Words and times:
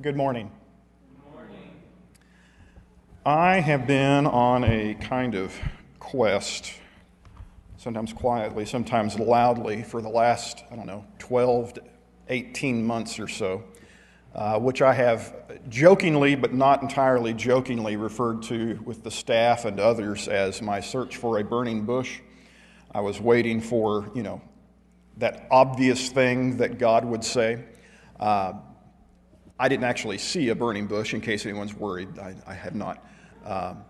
Good 0.00 0.14
morning. 0.14 0.52
Good 1.24 1.32
morning. 1.34 1.58
I 3.26 3.58
have 3.58 3.88
been 3.88 4.28
on 4.28 4.62
a 4.62 4.94
kind 4.94 5.34
of 5.34 5.52
quest, 5.98 6.72
sometimes 7.78 8.12
quietly, 8.12 8.64
sometimes 8.64 9.18
loudly, 9.18 9.82
for 9.82 10.00
the 10.00 10.08
last, 10.08 10.62
I 10.70 10.76
don't 10.76 10.86
know, 10.86 11.04
12 11.18 11.74
to 11.74 11.82
18 12.28 12.86
months 12.86 13.18
or 13.18 13.26
so, 13.26 13.64
uh, 14.36 14.60
which 14.60 14.82
I 14.82 14.92
have 14.92 15.34
jokingly, 15.68 16.36
but 16.36 16.54
not 16.54 16.80
entirely 16.80 17.34
jokingly, 17.34 17.96
referred 17.96 18.44
to 18.44 18.80
with 18.84 19.02
the 19.02 19.10
staff 19.10 19.64
and 19.64 19.80
others 19.80 20.28
as 20.28 20.62
my 20.62 20.78
search 20.78 21.16
for 21.16 21.40
a 21.40 21.42
burning 21.42 21.84
bush. 21.84 22.20
I 22.92 23.00
was 23.00 23.20
waiting 23.20 23.60
for, 23.60 24.08
you 24.14 24.22
know, 24.22 24.42
that 25.16 25.48
obvious 25.50 26.08
thing 26.08 26.58
that 26.58 26.78
God 26.78 27.04
would 27.04 27.24
say. 27.24 27.64
Uh, 28.20 28.52
I 29.58 29.68
didn't 29.68 29.84
actually 29.84 30.18
see 30.18 30.50
a 30.50 30.54
burning 30.54 30.86
bush, 30.86 31.14
in 31.14 31.20
case 31.20 31.44
anyone's 31.44 31.74
worried. 31.74 32.18
I, 32.18 32.34
I 32.46 32.54
had 32.54 32.76
not. 32.76 33.04
Um, 33.44 33.84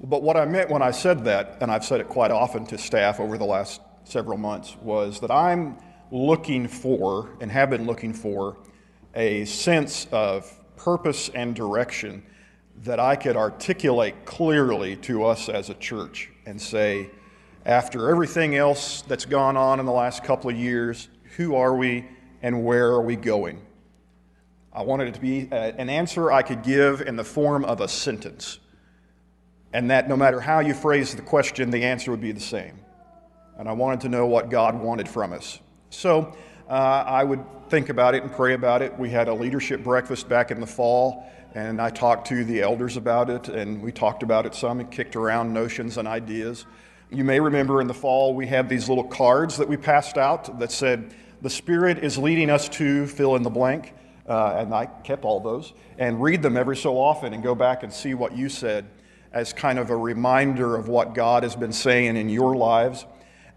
but 0.00 0.22
what 0.22 0.36
I 0.36 0.44
meant 0.46 0.70
when 0.70 0.82
I 0.82 0.90
said 0.90 1.24
that, 1.24 1.58
and 1.60 1.70
I've 1.70 1.84
said 1.84 2.00
it 2.00 2.08
quite 2.08 2.30
often 2.30 2.66
to 2.66 2.78
staff 2.78 3.20
over 3.20 3.38
the 3.38 3.44
last 3.44 3.80
several 4.04 4.38
months, 4.38 4.76
was 4.80 5.20
that 5.20 5.30
I'm 5.30 5.76
looking 6.10 6.66
for, 6.68 7.30
and 7.40 7.50
have 7.50 7.70
been 7.70 7.86
looking 7.86 8.12
for, 8.12 8.56
a 9.14 9.44
sense 9.44 10.06
of 10.10 10.50
purpose 10.76 11.28
and 11.28 11.54
direction 11.54 12.24
that 12.78 12.98
I 12.98 13.14
could 13.14 13.36
articulate 13.36 14.24
clearly 14.24 14.96
to 14.96 15.24
us 15.24 15.48
as 15.48 15.70
a 15.70 15.74
church 15.74 16.30
and 16.46 16.60
say, 16.60 17.10
after 17.64 18.10
everything 18.10 18.56
else 18.56 19.02
that's 19.02 19.24
gone 19.24 19.56
on 19.56 19.78
in 19.78 19.86
the 19.86 19.92
last 19.92 20.24
couple 20.24 20.50
of 20.50 20.56
years, 20.56 21.08
who 21.36 21.54
are 21.54 21.76
we 21.76 22.06
and 22.42 22.64
where 22.64 22.86
are 22.86 23.02
we 23.02 23.14
going? 23.14 23.60
I 24.74 24.82
wanted 24.82 25.08
it 25.08 25.14
to 25.14 25.20
be 25.20 25.48
an 25.50 25.90
answer 25.90 26.32
I 26.32 26.42
could 26.42 26.62
give 26.62 27.02
in 27.02 27.16
the 27.16 27.24
form 27.24 27.64
of 27.64 27.80
a 27.80 27.88
sentence. 27.88 28.58
And 29.72 29.90
that 29.90 30.08
no 30.08 30.16
matter 30.16 30.40
how 30.40 30.60
you 30.60 30.72
phrase 30.72 31.14
the 31.14 31.22
question, 31.22 31.70
the 31.70 31.84
answer 31.84 32.10
would 32.10 32.20
be 32.20 32.32
the 32.32 32.40
same. 32.40 32.78
And 33.58 33.68
I 33.68 33.72
wanted 33.72 34.00
to 34.02 34.08
know 34.08 34.26
what 34.26 34.50
God 34.50 34.80
wanted 34.80 35.08
from 35.08 35.32
us. 35.32 35.60
So 35.90 36.34
uh, 36.68 36.72
I 36.72 37.22
would 37.22 37.44
think 37.68 37.90
about 37.90 38.14
it 38.14 38.22
and 38.22 38.32
pray 38.32 38.54
about 38.54 38.80
it. 38.80 38.98
We 38.98 39.10
had 39.10 39.28
a 39.28 39.34
leadership 39.34 39.84
breakfast 39.84 40.28
back 40.28 40.50
in 40.50 40.60
the 40.60 40.66
fall, 40.66 41.30
and 41.54 41.80
I 41.80 41.90
talked 41.90 42.28
to 42.28 42.44
the 42.44 42.62
elders 42.62 42.96
about 42.96 43.28
it, 43.28 43.48
and 43.48 43.82
we 43.82 43.92
talked 43.92 44.22
about 44.22 44.46
it 44.46 44.54
some 44.54 44.80
and 44.80 44.90
kicked 44.90 45.16
around 45.16 45.52
notions 45.52 45.98
and 45.98 46.08
ideas. 46.08 46.64
You 47.10 47.24
may 47.24 47.40
remember 47.40 47.82
in 47.82 47.88
the 47.88 47.94
fall 47.94 48.34
we 48.34 48.46
had 48.46 48.70
these 48.70 48.88
little 48.88 49.04
cards 49.04 49.58
that 49.58 49.68
we 49.68 49.76
passed 49.76 50.16
out 50.16 50.58
that 50.60 50.72
said, 50.72 51.14
The 51.42 51.50
Spirit 51.50 52.02
is 52.02 52.16
leading 52.16 52.48
us 52.48 52.70
to 52.70 53.06
fill 53.06 53.36
in 53.36 53.42
the 53.42 53.50
blank. 53.50 53.92
Uh, 54.28 54.56
and 54.58 54.72
I 54.72 54.86
kept 54.86 55.24
all 55.24 55.40
those 55.40 55.72
and 55.98 56.22
read 56.22 56.42
them 56.42 56.56
every 56.56 56.76
so 56.76 56.98
often 56.98 57.34
and 57.34 57.42
go 57.42 57.54
back 57.54 57.82
and 57.82 57.92
see 57.92 58.14
what 58.14 58.36
you 58.36 58.48
said 58.48 58.86
as 59.32 59.52
kind 59.52 59.78
of 59.78 59.90
a 59.90 59.96
reminder 59.96 60.76
of 60.76 60.88
what 60.88 61.14
God 61.14 61.42
has 61.42 61.56
been 61.56 61.72
saying 61.72 62.16
in 62.16 62.28
your 62.28 62.54
lives. 62.54 63.06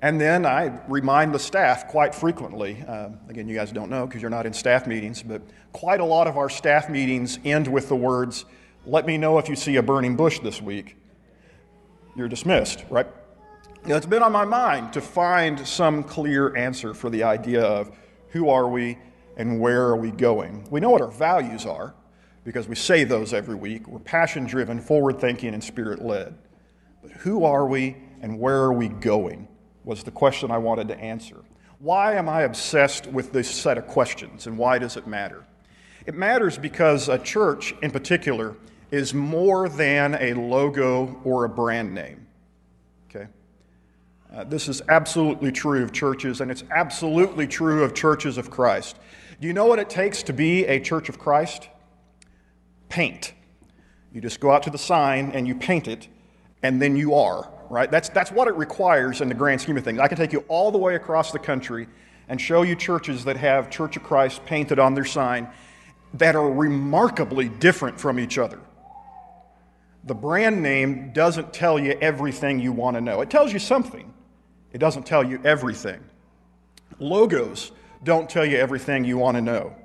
And 0.02 0.20
then 0.20 0.46
I 0.46 0.80
remind 0.88 1.34
the 1.34 1.40
staff 1.40 1.88
quite 1.88 2.14
frequently. 2.14 2.84
Uh, 2.88 3.10
again, 3.30 3.48
you 3.48 3.56
guys 3.56 3.72
don't 3.72 3.90
know 3.90 4.06
because 4.06 4.22
you're 4.22 4.32
not 4.32 4.46
in 4.46 4.54
staff 4.54 4.88
meetings, 4.88 5.24
but 5.24 5.42
quite 5.72 6.00
a 6.00 6.06
lot 6.06 6.28
of 6.28 6.38
our 6.38 6.50
staff 6.50 6.90
meetings 6.90 7.40
end 7.44 7.68
with 7.68 7.90
the 7.90 7.96
words, 7.96 8.46
Let 8.86 9.06
me 9.06 9.18
know 9.18 9.38
if 9.40 9.50
you 9.50 9.56
see 9.56 9.78
a 9.78 9.84
burning 9.84 10.16
bush 10.16 10.40
this 10.40 10.62
week. 10.62 10.96
You're 12.16 12.28
dismissed, 12.28 12.86
right? 12.90 13.08
You 13.84 13.90
know, 13.90 13.98
it's 13.98 14.06
been 14.06 14.24
on 14.24 14.32
my 14.32 14.46
mind 14.46 14.94
to 14.94 15.02
find 15.02 15.66
some 15.68 16.04
clear 16.04 16.56
answer 16.56 16.94
for 16.94 17.10
the 17.10 17.24
idea 17.24 17.64
of 17.64 17.92
who 18.30 18.50
are 18.50 18.68
we 18.68 18.98
and 19.38 19.60
where 19.60 19.84
are 19.84 19.98
we 19.98 20.12
going. 20.12 20.68
We 20.70 20.80
know 20.80 20.90
what 20.90 21.02
our 21.02 21.12
values 21.12 21.66
are 21.66 21.94
because 22.44 22.68
we 22.68 22.76
say 22.76 23.04
those 23.04 23.34
every 23.34 23.56
week. 23.56 23.88
We're 23.88 24.00
passion 24.00 24.46
driven, 24.46 24.80
forward 24.80 25.20
thinking, 25.20 25.54
and 25.54 25.64
spirit 25.64 26.02
led. 26.02 26.36
But 27.02 27.12
who 27.12 27.46
are 27.46 27.68
we 27.68 27.98
and 28.22 28.40
where 28.40 28.58
are 28.58 28.74
we 28.74 28.88
going 28.88 29.48
was 29.84 30.04
the 30.04 30.12
question 30.12 30.52
I 30.52 30.58
wanted 30.58 30.88
to 30.90 30.98
answer. 30.98 31.38
Why 31.80 32.16
am 32.16 32.28
I 32.30 32.42
obsessed 32.42 33.08
with 33.08 33.32
this 33.32 33.50
set 33.50 33.78
of 33.78 33.88
questions 33.88 34.48
and 34.48 34.58
why 34.58 34.80
does 34.80 34.98
it 34.98 35.06
matter? 35.06 35.46
It 36.06 36.16
matters 36.16 36.58
because 36.58 37.10
a 37.10 37.18
church 37.18 37.76
in 37.82 37.92
particular 37.92 38.56
is 38.92 39.14
more 39.14 39.68
than 39.68 40.16
a 40.16 40.34
logo 40.34 41.20
or 41.24 41.46
a 41.46 41.50
brand 41.50 41.94
name. 41.94 42.28
Okay? 43.10 43.28
Uh, 44.34 44.44
this 44.44 44.68
is 44.68 44.82
absolutely 44.90 45.52
true 45.52 45.84
of 45.84 45.92
churches, 45.92 46.42
and 46.42 46.52
it's 46.52 46.64
absolutely 46.72 47.48
true 47.48 47.84
of 47.84 47.94
churches 47.94 48.38
of 48.38 48.50
Christ. 48.50 48.98
Do 49.40 49.48
you 49.48 49.54
know 49.54 49.66
what 49.66 49.80
it 49.80 49.90
takes 49.90 50.24
to 50.24 50.34
be 50.34 50.66
a 50.66 50.80
church 50.80 51.10
of 51.10 51.20
Christ? 51.20 51.68
Paint. 52.90 53.34
You 54.14 54.22
just 54.22 54.40
go 54.40 54.52
out 54.52 54.64
to 54.64 54.70
the 54.70 54.78
sign 54.78 55.32
and 55.32 55.48
you 55.48 55.56
paint 55.56 55.88
it, 55.88 56.08
and 56.64 56.82
then 56.82 56.96
you 56.96 57.16
are, 57.16 57.52
right? 57.70 57.92
That's, 57.92 58.08
that's 58.10 58.32
what 58.32 58.48
it 58.48 58.56
requires 58.56 59.20
in 59.20 59.28
the 59.28 59.36
grand 59.36 59.60
scheme 59.60 59.76
of 59.76 59.84
things. 59.84 60.00
I 60.00 60.08
can 60.08 60.18
take 60.18 60.32
you 60.32 60.46
all 60.48 60.72
the 60.72 60.78
way 60.78 60.96
across 60.96 61.32
the 61.32 61.40
country 61.40 61.88
and 62.30 62.40
show 62.40 62.62
you 62.62 62.76
churches 62.76 63.26
that 63.26 63.38
have 63.38 63.70
Church 63.70 63.98
of 63.98 64.04
Christ 64.04 64.46
painted 64.46 64.80
on 64.80 64.96
their 64.96 65.06
sign 65.06 65.50
that 66.14 66.36
are 66.36 66.50
remarkably 66.50 67.50
different 67.50 68.00
from 68.00 68.20
each 68.20 68.38
other. 68.38 68.60
The 70.06 70.16
brand 70.16 70.62
name 70.62 71.12
doesn't 71.12 71.52
tell 71.52 71.78
you 71.78 71.98
everything 72.00 72.60
you 72.60 72.72
want 72.72 72.96
to 72.96 73.02
know. 73.02 73.22
It 73.22 73.30
tells 73.30 73.52
you 73.52 73.60
something, 73.60 74.14
it 74.72 74.78
doesn't 74.78 75.06
tell 75.06 75.24
you 75.24 75.42
everything. 75.44 76.04
Logos 77.00 77.72
don't 78.06 78.30
tell 78.30 78.46
you 78.46 78.58
everything 78.58 79.04
you 79.04 79.18
want 79.18 79.36
to 79.36 79.42
know. 79.42 79.76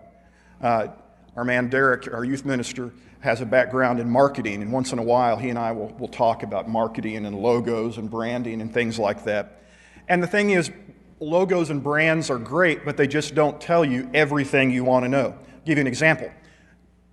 Uh, 0.61 0.89
our 1.37 1.45
man 1.45 1.69
Derek, 1.69 2.13
our 2.13 2.25
youth 2.25 2.45
minister, 2.45 2.93
has 3.21 3.41
a 3.41 3.47
background 3.47 3.99
in 3.99 4.09
marketing, 4.09 4.63
and 4.63 4.73
once 4.73 4.93
in 4.93 4.99
a 4.99 5.03
while 5.03 5.37
he 5.37 5.49
and 5.49 5.59
I 5.59 5.73
will, 5.73 5.89
will 5.99 6.09
talk 6.09 6.43
about 6.43 6.69
marketing 6.69 7.27
and 7.27 7.37
logos 7.37 7.99
and 7.99 8.11
branding 8.11 8.61
and 8.61 8.73
things 8.73 8.99
like 8.99 9.25
that. 9.25 9.63
And 10.09 10.23
the 10.23 10.27
thing 10.27 10.51
is, 10.51 10.71
logos 11.19 11.71
and 11.71 11.83
brands 11.83 12.31
are 12.31 12.39
great, 12.39 12.85
but 12.85 12.97
they 12.97 13.07
just 13.07 13.35
don't 13.35 13.61
tell 13.61 13.85
you 13.85 14.11
everything 14.15 14.71
you 14.71 14.85
want 14.85 15.05
to 15.05 15.09
know. 15.09 15.35
I'll 15.37 15.65
give 15.65 15.79
you 15.79 15.83
an 15.83 15.87
example. 15.87 16.31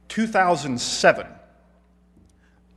2007, 0.10 1.28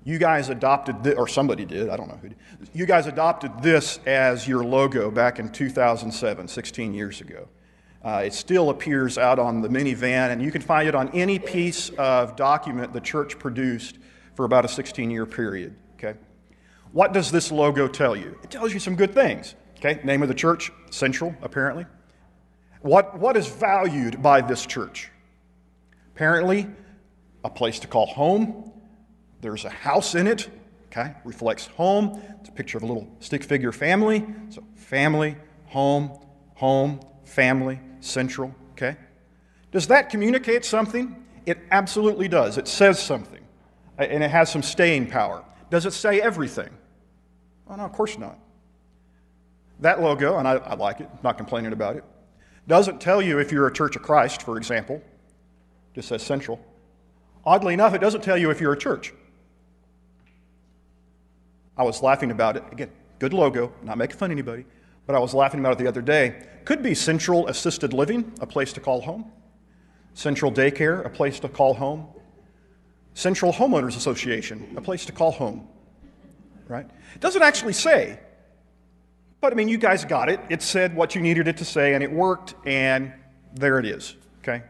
you 0.04 0.18
guys 0.18 0.48
adopted, 0.48 1.02
this, 1.04 1.14
or 1.16 1.28
somebody 1.28 1.64
did, 1.64 1.88
I 1.88 1.96
don't 1.96 2.08
know 2.08 2.18
who 2.20 2.30
did. 2.30 2.38
You 2.72 2.86
guys 2.86 3.06
adopted 3.06 3.62
this 3.62 4.00
as 4.06 4.46
your 4.46 4.64
logo 4.64 5.10
back 5.10 5.38
in 5.38 5.50
2007, 5.50 6.48
16 6.48 6.94
years 6.94 7.20
ago. 7.20 7.48
Uh, 8.02 8.22
it 8.24 8.32
still 8.32 8.70
appears 8.70 9.18
out 9.18 9.38
on 9.38 9.60
the 9.60 9.68
minivan, 9.68 10.30
and 10.30 10.42
you 10.42 10.50
can 10.50 10.62
find 10.62 10.88
it 10.88 10.94
on 10.94 11.10
any 11.10 11.38
piece 11.38 11.90
of 11.90 12.34
document 12.34 12.92
the 12.92 13.00
church 13.00 13.38
produced 13.38 13.98
for 14.34 14.44
about 14.44 14.64
a 14.64 14.68
16 14.68 15.10
year 15.10 15.26
period. 15.26 15.76
Okay? 15.94 16.18
What 16.92 17.12
does 17.12 17.30
this 17.30 17.52
logo 17.52 17.88
tell 17.88 18.16
you? 18.16 18.38
It 18.42 18.50
tells 18.50 18.72
you 18.72 18.80
some 18.80 18.96
good 18.96 19.12
things. 19.12 19.54
Okay? 19.76 20.00
Name 20.02 20.22
of 20.22 20.28
the 20.28 20.34
church, 20.34 20.72
Central, 20.90 21.34
apparently. 21.42 21.84
What, 22.80 23.18
what 23.18 23.36
is 23.36 23.46
valued 23.46 24.22
by 24.22 24.40
this 24.40 24.64
church? 24.64 25.10
Apparently, 26.14 26.68
a 27.44 27.50
place 27.50 27.80
to 27.80 27.86
call 27.86 28.06
home. 28.06 28.72
There's 29.42 29.66
a 29.66 29.70
house 29.70 30.14
in 30.14 30.26
it. 30.26 30.48
Okay? 30.86 31.14
Reflects 31.24 31.66
home. 31.66 32.22
It's 32.40 32.48
a 32.48 32.52
picture 32.52 32.78
of 32.78 32.82
a 32.82 32.86
little 32.86 33.14
stick 33.20 33.44
figure 33.44 33.72
family. 33.72 34.26
So, 34.48 34.64
family, 34.74 35.36
home, 35.66 36.18
home, 36.54 37.00
family, 37.24 37.78
central, 38.00 38.54
okay? 38.72 38.96
Does 39.72 39.86
that 39.88 40.10
communicate 40.10 40.64
something? 40.64 41.24
It 41.46 41.58
absolutely 41.70 42.28
does. 42.28 42.58
It 42.58 42.68
says 42.68 43.00
something, 43.00 43.42
uh, 43.98 44.02
and 44.02 44.22
it 44.22 44.30
has 44.30 44.50
some 44.50 44.62
staying 44.62 45.08
power. 45.08 45.44
Does 45.70 45.86
it 45.86 45.92
say 45.92 46.20
everything? 46.20 46.70
Oh, 47.68 47.76
no, 47.76 47.84
of 47.84 47.92
course 47.92 48.18
not. 48.18 48.38
That 49.80 50.00
logo, 50.00 50.38
and 50.38 50.46
I, 50.46 50.54
I 50.56 50.74
like 50.74 51.00
it, 51.00 51.08
not 51.22 51.36
complaining 51.36 51.72
about 51.72 51.96
it, 51.96 52.04
doesn't 52.66 53.00
tell 53.00 53.22
you 53.22 53.38
if 53.38 53.50
you're 53.50 53.66
a 53.66 53.72
Church 53.72 53.96
of 53.96 54.02
Christ, 54.02 54.42
for 54.42 54.56
example, 54.56 55.00
just 55.94 56.08
says 56.08 56.22
central. 56.22 56.60
Oddly 57.44 57.74
enough, 57.74 57.94
it 57.94 58.00
doesn't 58.00 58.22
tell 58.22 58.36
you 58.36 58.50
if 58.50 58.60
you're 58.60 58.72
a 58.72 58.78
church. 58.78 59.14
I 61.76 61.82
was 61.82 62.02
laughing 62.02 62.30
about 62.30 62.56
it. 62.56 62.64
Again, 62.70 62.90
good 63.18 63.32
logo, 63.32 63.72
not 63.82 63.96
making 63.96 64.18
fun 64.18 64.30
of 64.30 64.32
anybody, 64.32 64.66
but 65.06 65.16
I 65.16 65.18
was 65.18 65.34
laughing 65.34 65.60
about 65.60 65.72
it 65.72 65.78
the 65.78 65.88
other 65.88 66.02
day. 66.02 66.46
Could 66.64 66.82
be 66.82 66.94
Central 66.94 67.46
Assisted 67.48 67.92
Living, 67.92 68.32
a 68.40 68.46
place 68.46 68.72
to 68.74 68.80
call 68.80 69.00
home. 69.00 69.30
Central 70.14 70.52
Daycare, 70.52 71.04
a 71.04 71.10
place 71.10 71.40
to 71.40 71.48
call 71.48 71.74
home. 71.74 72.06
Central 73.14 73.52
Homeowners 73.52 73.96
Association, 73.96 74.74
a 74.76 74.80
place 74.80 75.04
to 75.06 75.12
call 75.12 75.32
home. 75.32 75.68
Right? 76.68 76.86
It 77.14 77.20
doesn't 77.20 77.42
actually 77.42 77.72
say, 77.72 78.20
but 79.40 79.52
I 79.52 79.56
mean, 79.56 79.68
you 79.68 79.78
guys 79.78 80.04
got 80.04 80.28
it. 80.28 80.40
It 80.50 80.62
said 80.62 80.94
what 80.94 81.14
you 81.14 81.22
needed 81.22 81.48
it 81.48 81.56
to 81.56 81.64
say, 81.64 81.94
and 81.94 82.04
it 82.04 82.12
worked, 82.12 82.54
and 82.66 83.12
there 83.54 83.78
it 83.78 83.86
is. 83.86 84.16
Okay? 84.42 84.62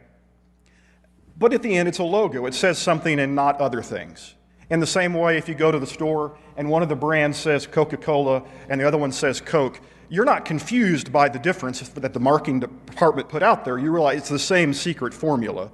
But 1.37 1.53
at 1.53 1.63
the 1.63 1.77
end, 1.77 1.89
it's 1.89 1.99
a 1.99 2.05
logo. 2.05 2.47
It 2.47 2.55
says 2.55 2.79
something 2.79 3.19
and 3.19 3.35
not 3.35 3.61
other 3.61 3.83
things. 3.83 4.35
In 4.69 4.79
the 4.79 4.87
same 4.87 5.15
way, 5.15 5.37
if 5.37 5.49
you 5.49 5.55
go 5.55 5.73
to 5.73 5.79
the 5.79 5.87
store 5.87 6.39
and 6.57 6.71
one 6.71 6.83
of 6.83 6.89
the 6.89 6.97
brands 6.97 7.39
says 7.39 7.67
Coca 7.67 7.97
Cola 7.97 8.45
and 8.69 8.81
the 8.81 8.87
other 8.87 8.99
one 8.99 9.11
says 9.11 9.41
Coke, 9.41 9.81
you're 10.11 10.27
not 10.27 10.45
confused 10.45 11.13
by 11.13 11.29
the 11.29 11.39
difference 11.39 11.81
that 11.89 12.13
the 12.13 12.21
marketing 12.21 12.61
department 12.61 13.29
put 13.29 13.43
out 13.43 13.65
there. 13.65 13.79
You 13.79 13.93
realize 13.93 14.19
it's 14.19 14.29
the 14.29 14.39
same 14.39 14.75
secret 14.75 15.15
formula, 15.15 15.71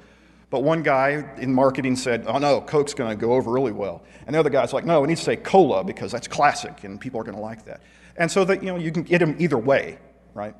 But 0.49 0.63
one 0.63 0.83
guy 0.83 1.25
in 1.39 1.53
marketing 1.53 1.97
said, 1.97 2.25
oh 2.27 2.39
no, 2.39 2.61
Coke's 2.61 2.95
going 2.95 3.11
to 3.11 3.17
go 3.17 3.33
over 3.33 3.51
really 3.51 3.73
well. 3.73 4.05
And 4.27 4.35
the 4.35 4.39
other 4.39 4.51
guy's 4.51 4.73
like, 4.73 4.85
no, 4.85 5.01
we 5.01 5.09
need 5.09 5.17
to 5.17 5.23
say 5.23 5.37
cola 5.37 5.83
because 5.83 6.13
that's 6.13 6.29
classic 6.29 6.85
and 6.85 7.01
people 7.01 7.21
are 7.21 7.25
going 7.25 7.37
to 7.37 7.43
like 7.43 7.65
that. 7.65 7.81
And 8.17 8.31
so 8.31 8.45
that, 8.45 8.63
you 8.63 8.69
know, 8.69 8.77
you 8.77 8.93
can 8.93 9.03
get 9.03 9.19
them 9.19 9.35
either 9.39 9.59
way, 9.59 9.99
right? 10.35 10.55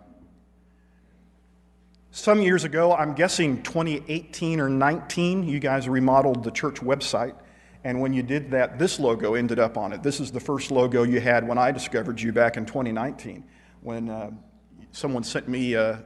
Some 2.11 2.41
years 2.41 2.65
ago, 2.65 2.95
I'm 2.95 3.15
guessing 3.15 3.63
2018 3.63 4.59
or 4.59 4.69
19, 4.69 5.45
you 5.45 5.61
guys 5.61 5.89
remodeled 5.89 6.43
the 6.43 6.51
church 6.51 6.77
website. 6.77 7.35
And 7.85 8.01
when 8.01 8.13
you 8.13 8.23
did 8.23 8.51
that, 8.51 8.79
this 8.81 8.99
logo 8.99 9.35
ended 9.35 9.61
up 9.61 9.79
on 9.79 9.93
it. 9.93 10.03
This 10.03 10.19
is 10.19 10.33
the 10.33 10.41
first 10.41 10.73
logo 10.73 11.05
you 11.05 11.21
had 11.21 11.47
when 11.47 11.59
I 11.59 11.71
discovered 11.71 12.21
you 12.21 12.33
back 12.33 12.57
in 12.57 12.67
2019, 12.67 13.45
when 13.83 14.09
uh, 14.09 14.31
someone 14.93 15.25
sent 15.25 15.49
me 15.49 15.75
an 15.75 16.05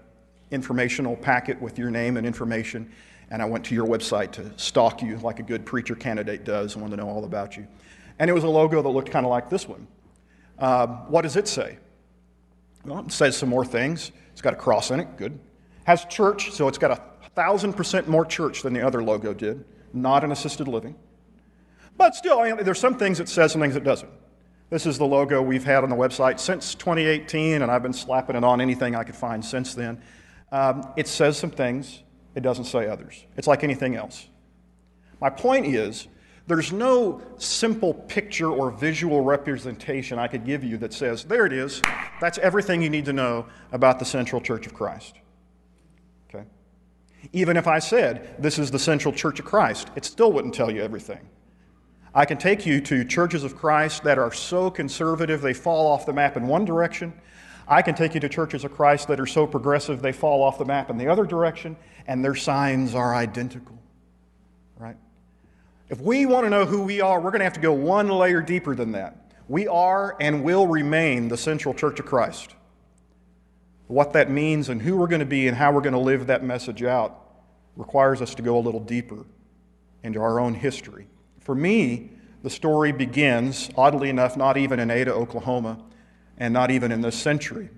informational 0.50 1.16
packet 1.16 1.60
with 1.60 1.78
your 1.78 1.90
name 1.90 2.16
and 2.16 2.26
information 2.26 2.90
and 3.30 3.40
I 3.40 3.44
went 3.44 3.64
to 3.66 3.74
your 3.74 3.86
website 3.86 4.32
to 4.32 4.52
stalk 4.58 5.02
you 5.02 5.16
like 5.18 5.38
a 5.38 5.42
good 5.42 5.64
preacher 5.64 5.94
candidate 5.94 6.44
does. 6.44 6.74
and 6.74 6.82
wanted 6.82 6.96
to 6.96 7.02
know 7.02 7.08
all 7.08 7.24
about 7.24 7.56
you. 7.56 7.66
And 8.18 8.28
it 8.28 8.32
was 8.32 8.44
a 8.44 8.48
logo 8.48 8.82
that 8.82 8.88
looked 8.88 9.10
kind 9.10 9.24
of 9.24 9.30
like 9.30 9.48
this 9.48 9.68
one. 9.68 9.86
Uh, 10.58 10.86
what 10.86 11.22
does 11.22 11.36
it 11.36 11.48
say? 11.48 11.78
Well, 12.84 13.00
it 13.00 13.12
says 13.12 13.36
some 13.36 13.48
more 13.48 13.64
things. 13.64 14.10
It's 14.32 14.42
got 14.42 14.52
a 14.52 14.56
cross 14.56 14.90
in 14.90 15.00
it, 15.00 15.16
good. 15.16 15.38
Has 15.84 16.04
church, 16.06 16.50
so 16.50 16.68
it's 16.68 16.78
got 16.78 16.90
a 16.90 17.00
thousand 17.34 17.74
percent 17.74 18.08
more 18.08 18.24
church 18.24 18.62
than 18.62 18.74
the 18.74 18.84
other 18.84 19.02
logo 19.02 19.32
did. 19.32 19.64
Not 19.92 20.24
an 20.24 20.32
assisted 20.32 20.68
living. 20.68 20.96
But 21.96 22.14
still, 22.14 22.40
I 22.40 22.52
mean, 22.52 22.64
there's 22.64 22.78
some 22.78 22.96
things 22.96 23.20
it 23.20 23.28
says 23.28 23.54
and 23.54 23.62
things 23.62 23.76
it 23.76 23.84
doesn't. 23.84 24.10
This 24.70 24.86
is 24.86 24.98
the 24.98 25.06
logo 25.06 25.42
we've 25.42 25.64
had 25.64 25.82
on 25.82 25.90
the 25.90 25.96
website 25.96 26.38
since 26.38 26.76
2018, 26.76 27.62
and 27.62 27.70
I've 27.70 27.82
been 27.82 27.92
slapping 27.92 28.36
it 28.36 28.44
on 28.44 28.60
anything 28.60 28.94
I 28.94 29.02
could 29.02 29.16
find 29.16 29.44
since 29.44 29.74
then. 29.74 30.00
Um, 30.52 30.88
it 30.96 31.08
says 31.08 31.36
some 31.36 31.50
things, 31.50 32.04
it 32.36 32.40
doesn't 32.44 32.66
say 32.66 32.86
others. 32.86 33.24
It's 33.36 33.48
like 33.48 33.64
anything 33.64 33.96
else. 33.96 34.28
My 35.20 35.28
point 35.28 35.66
is, 35.66 36.06
there's 36.46 36.72
no 36.72 37.20
simple 37.36 37.94
picture 37.94 38.50
or 38.50 38.70
visual 38.70 39.22
representation 39.22 40.20
I 40.20 40.28
could 40.28 40.46
give 40.46 40.62
you 40.62 40.78
that 40.78 40.92
says, 40.92 41.24
there 41.24 41.46
it 41.46 41.52
is, 41.52 41.82
that's 42.20 42.38
everything 42.38 42.80
you 42.80 42.90
need 42.90 43.04
to 43.06 43.12
know 43.12 43.46
about 43.72 43.98
the 43.98 44.04
Central 44.04 44.40
Church 44.40 44.68
of 44.68 44.74
Christ. 44.74 45.16
Okay? 46.28 46.44
Even 47.32 47.56
if 47.56 47.66
I 47.66 47.80
said, 47.80 48.36
this 48.38 48.58
is 48.58 48.70
the 48.70 48.78
Central 48.78 49.12
Church 49.12 49.40
of 49.40 49.46
Christ, 49.46 49.90
it 49.96 50.04
still 50.04 50.32
wouldn't 50.32 50.54
tell 50.54 50.70
you 50.70 50.80
everything. 50.80 51.28
I 52.14 52.24
can 52.24 52.38
take 52.38 52.66
you 52.66 52.80
to 52.82 53.04
churches 53.04 53.44
of 53.44 53.56
Christ 53.56 54.02
that 54.04 54.18
are 54.18 54.32
so 54.32 54.70
conservative 54.70 55.40
they 55.40 55.54
fall 55.54 55.86
off 55.86 56.06
the 56.06 56.12
map 56.12 56.36
in 56.36 56.46
one 56.48 56.64
direction, 56.64 57.12
I 57.68 57.82
can 57.82 57.94
take 57.94 58.14
you 58.14 58.20
to 58.20 58.28
churches 58.28 58.64
of 58.64 58.72
Christ 58.72 59.06
that 59.08 59.20
are 59.20 59.26
so 59.26 59.46
progressive 59.46 60.02
they 60.02 60.10
fall 60.10 60.42
off 60.42 60.58
the 60.58 60.64
map 60.64 60.90
in 60.90 60.98
the 60.98 61.06
other 61.06 61.24
direction, 61.24 61.76
and 62.08 62.24
their 62.24 62.34
signs 62.34 62.96
are 62.96 63.14
identical. 63.14 63.78
Right? 64.76 64.96
If 65.88 66.00
we 66.00 66.26
want 66.26 66.46
to 66.46 66.50
know 66.50 66.66
who 66.66 66.82
we 66.82 67.00
are, 67.00 67.20
we're 67.20 67.30
going 67.30 67.40
to 67.40 67.44
have 67.44 67.52
to 67.52 67.60
go 67.60 67.72
one 67.72 68.08
layer 68.08 68.42
deeper 68.42 68.74
than 68.74 68.92
that. 68.92 69.32
We 69.46 69.68
are 69.68 70.16
and 70.20 70.42
will 70.42 70.66
remain 70.66 71.28
the 71.28 71.36
central 71.36 71.72
church 71.72 72.00
of 72.00 72.06
Christ. 72.06 72.54
What 73.86 74.12
that 74.14 74.30
means 74.30 74.68
and 74.68 74.82
who 74.82 74.96
we're 74.96 75.08
going 75.08 75.20
to 75.20 75.26
be 75.26 75.46
and 75.46 75.56
how 75.56 75.72
we're 75.72 75.80
going 75.80 75.92
to 75.92 75.98
live 76.00 76.26
that 76.26 76.42
message 76.42 76.82
out 76.82 77.20
requires 77.76 78.20
us 78.20 78.34
to 78.36 78.42
go 78.42 78.58
a 78.58 78.60
little 78.60 78.80
deeper 78.80 79.24
into 80.02 80.20
our 80.20 80.40
own 80.40 80.54
history. 80.54 81.06
For 81.50 81.56
me, 81.56 82.10
the 82.44 82.48
story 82.48 82.92
begins, 82.92 83.70
oddly 83.76 84.08
enough, 84.08 84.36
not 84.36 84.56
even 84.56 84.78
in 84.78 84.88
Ada, 84.88 85.12
Oklahoma 85.12 85.80
and 86.38 86.54
not 86.54 86.70
even 86.70 86.92
in 86.92 87.00
this 87.00 87.18
century. 87.18 87.70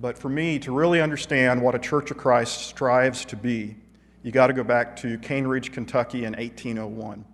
But 0.00 0.16
for 0.16 0.28
me 0.28 0.60
to 0.60 0.70
really 0.70 1.00
understand 1.00 1.60
what 1.60 1.74
a 1.74 1.80
Church 1.80 2.12
of 2.12 2.18
Christ 2.18 2.68
strives 2.68 3.24
to 3.24 3.36
be, 3.36 3.74
you 4.22 4.30
got 4.30 4.46
to 4.46 4.52
go 4.52 4.62
back 4.62 4.94
to 4.98 5.18
Cane 5.18 5.44
Ridge, 5.44 5.72
Kentucky 5.72 6.18
in 6.18 6.34
1801. 6.34 7.24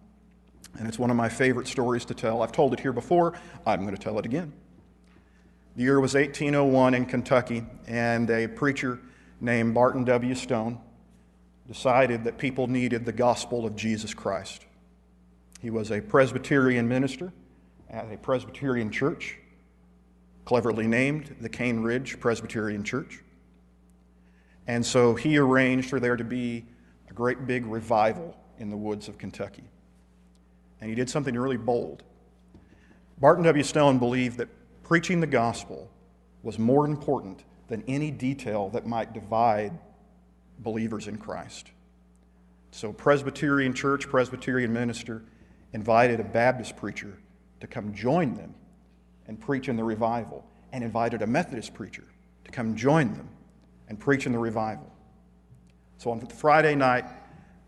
And 0.78 0.88
it's 0.88 0.98
one 0.98 1.10
of 1.10 1.16
my 1.18 1.28
favorite 1.28 1.68
stories 1.68 2.06
to 2.06 2.14
tell. 2.14 2.40
I've 2.40 2.52
told 2.52 2.72
it 2.72 2.80
here 2.80 2.94
before, 2.94 3.34
I'm 3.66 3.82
going 3.82 3.94
to 3.94 4.02
tell 4.02 4.18
it 4.18 4.24
again. 4.24 4.54
The 5.76 5.82
year 5.82 6.00
was 6.00 6.14
1801 6.14 6.94
in 6.94 7.04
Kentucky, 7.04 7.66
and 7.86 8.30
a 8.30 8.48
preacher 8.48 8.98
named 9.42 9.74
Barton 9.74 10.04
W. 10.04 10.34
Stone 10.34 10.80
decided 11.68 12.24
that 12.24 12.38
people 12.38 12.66
needed 12.66 13.04
the 13.04 13.12
gospel 13.12 13.66
of 13.66 13.76
Jesus 13.76 14.14
Christ. 14.14 14.64
He 15.60 15.70
was 15.70 15.90
a 15.90 16.00
Presbyterian 16.00 16.88
minister 16.88 17.32
at 17.88 18.10
a 18.12 18.16
Presbyterian 18.16 18.90
church 18.90 19.38
cleverly 20.44 20.86
named 20.86 21.36
the 21.40 21.48
Cane 21.48 21.80
Ridge 21.80 22.18
Presbyterian 22.18 22.82
Church. 22.82 23.20
And 24.66 24.84
so 24.84 25.14
he 25.14 25.38
arranged 25.38 25.88
for 25.88 26.00
there 26.00 26.16
to 26.16 26.24
be 26.24 26.64
a 27.08 27.12
great 27.12 27.46
big 27.46 27.66
revival 27.66 28.36
in 28.58 28.70
the 28.70 28.76
woods 28.76 29.08
of 29.08 29.18
Kentucky. 29.18 29.64
And 30.80 30.88
he 30.88 30.96
did 30.96 31.10
something 31.10 31.36
really 31.38 31.56
bold. 31.56 32.02
Barton 33.20 33.44
W. 33.44 33.62
Stone 33.62 33.98
believed 33.98 34.38
that 34.38 34.48
preaching 34.82 35.20
the 35.20 35.26
gospel 35.26 35.90
was 36.42 36.58
more 36.58 36.86
important 36.86 37.44
than 37.68 37.84
any 37.86 38.10
detail 38.10 38.70
that 38.70 38.86
might 38.86 39.12
divide 39.12 39.78
believers 40.58 41.06
in 41.06 41.16
Christ. 41.16 41.70
So, 42.72 42.92
Presbyterian 42.92 43.74
church, 43.74 44.08
Presbyterian 44.08 44.72
minister 44.72 45.22
invited 45.72 46.20
a 46.20 46.25
Baptist 46.25 46.76
preacher 46.76 47.19
to 47.61 47.67
come 47.67 47.94
join 47.94 48.34
them 48.34 48.55
and 49.26 49.40
preach 49.40 49.69
in 49.69 49.76
the 49.76 49.84
revival, 49.84 50.44
and 50.72 50.82
invited 50.82 51.22
a 51.22 51.26
Methodist 51.26 51.75
preacher 51.75 52.05
to 52.44 52.50
come 52.50 52.75
join 52.75 53.12
them 53.14 53.28
and 53.88 53.99
preach 53.99 54.26
in 54.26 54.32
the 54.32 54.38
revival. 54.38 54.90
So 55.99 56.11
on 56.11 56.20
Friday 56.26 56.75
night, 56.75 57.05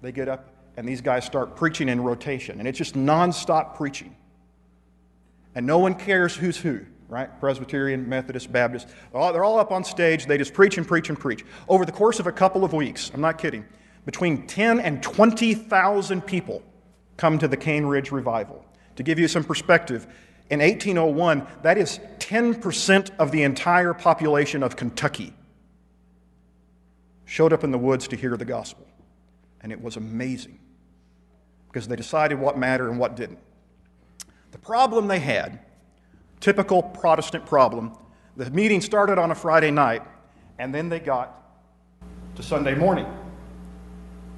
they 0.00 0.12
get 0.12 0.28
up 0.28 0.48
and 0.76 0.88
these 0.88 1.00
guys 1.00 1.24
start 1.24 1.54
preaching 1.54 1.88
in 1.88 2.00
rotation, 2.00 2.58
and 2.58 2.66
it's 2.66 2.78
just 2.78 2.94
nonstop 2.94 3.76
preaching. 3.76 4.16
And 5.54 5.66
no 5.66 5.78
one 5.78 5.94
cares 5.94 6.34
who's 6.34 6.56
who, 6.56 6.80
right? 7.08 7.28
Presbyterian, 7.38 8.08
Methodist, 8.08 8.50
Baptist. 8.50 8.88
They're 9.12 9.44
all 9.44 9.58
up 9.58 9.70
on 9.70 9.84
stage. 9.84 10.24
They 10.24 10.38
just 10.38 10.54
preach 10.54 10.78
and 10.78 10.88
preach 10.88 11.10
and 11.10 11.18
preach. 11.20 11.44
Over 11.68 11.84
the 11.84 11.92
course 11.92 12.18
of 12.20 12.26
a 12.26 12.32
couple 12.32 12.64
of 12.64 12.72
weeks, 12.72 13.10
I'm 13.12 13.20
not 13.20 13.36
kidding, 13.36 13.66
between 14.06 14.46
10 14.46 14.80
and 14.80 15.02
20,000 15.02 16.22
people 16.22 16.62
come 17.16 17.38
to 17.38 17.48
the 17.48 17.56
Cane 17.56 17.86
Ridge 17.86 18.10
Revival. 18.12 18.64
To 18.96 19.02
give 19.02 19.18
you 19.18 19.28
some 19.28 19.44
perspective, 19.44 20.06
in 20.50 20.60
1801, 20.60 21.46
that 21.62 21.78
is 21.78 21.98
10% 22.18 23.10
of 23.18 23.30
the 23.30 23.42
entire 23.42 23.94
population 23.94 24.62
of 24.62 24.76
Kentucky 24.76 25.32
showed 27.24 27.52
up 27.54 27.64
in 27.64 27.70
the 27.70 27.78
woods 27.78 28.08
to 28.08 28.16
hear 28.16 28.36
the 28.36 28.44
gospel. 28.44 28.86
And 29.62 29.72
it 29.72 29.80
was 29.80 29.96
amazing 29.96 30.58
because 31.68 31.88
they 31.88 31.96
decided 31.96 32.38
what 32.38 32.58
mattered 32.58 32.90
and 32.90 32.98
what 32.98 33.16
didn't. 33.16 33.38
The 34.50 34.58
problem 34.58 35.08
they 35.08 35.20
had, 35.20 35.60
typical 36.40 36.82
Protestant 36.82 37.46
problem, 37.46 37.96
the 38.36 38.50
meeting 38.50 38.82
started 38.82 39.18
on 39.18 39.30
a 39.30 39.34
Friday 39.34 39.70
night, 39.70 40.02
and 40.58 40.74
then 40.74 40.90
they 40.90 41.00
got 41.00 41.42
to 42.36 42.42
Sunday 42.42 42.74
morning. 42.74 43.06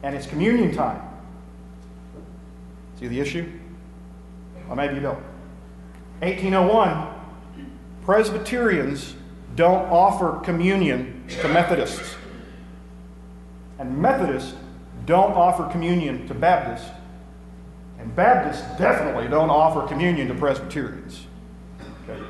And 0.04 0.14
it's 0.14 0.26
communion 0.26 0.73
time. 0.73 1.02
See 3.04 3.08
the 3.08 3.20
issue? 3.20 3.46
Or 4.70 4.76
maybe 4.76 4.94
you 4.94 5.00
don't. 5.00 5.23
1801, 6.20 7.06
Presbyterians 8.02 9.14
don't 9.56 9.90
offer 9.90 10.40
communion 10.42 11.23
to 11.42 11.49
Methodists. 11.49 12.14
And 13.78 13.99
Methodists 13.99 14.54
don't 15.04 15.32
offer 15.32 15.68
communion 15.70 16.26
to 16.28 16.32
Baptists. 16.32 16.88
And 17.99 18.16
Baptists 18.16 18.62
definitely 18.78 19.28
don't 19.28 19.50
offer 19.50 19.87
communion 19.87 20.26
to 20.28 20.34
Presbyterians. 20.34 21.26
Okay. 22.08 22.23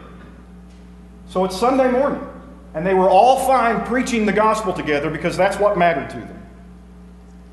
So 1.28 1.44
it's 1.44 1.56
Sunday 1.56 1.88
morning. 1.88 2.26
And 2.74 2.84
they 2.84 2.94
were 2.94 3.08
all 3.08 3.46
fine 3.46 3.86
preaching 3.86 4.26
the 4.26 4.32
gospel 4.32 4.72
together 4.72 5.08
because 5.08 5.36
that's 5.36 5.56
what 5.56 5.78
mattered 5.78 6.10
to 6.10 6.16
them. 6.16 6.42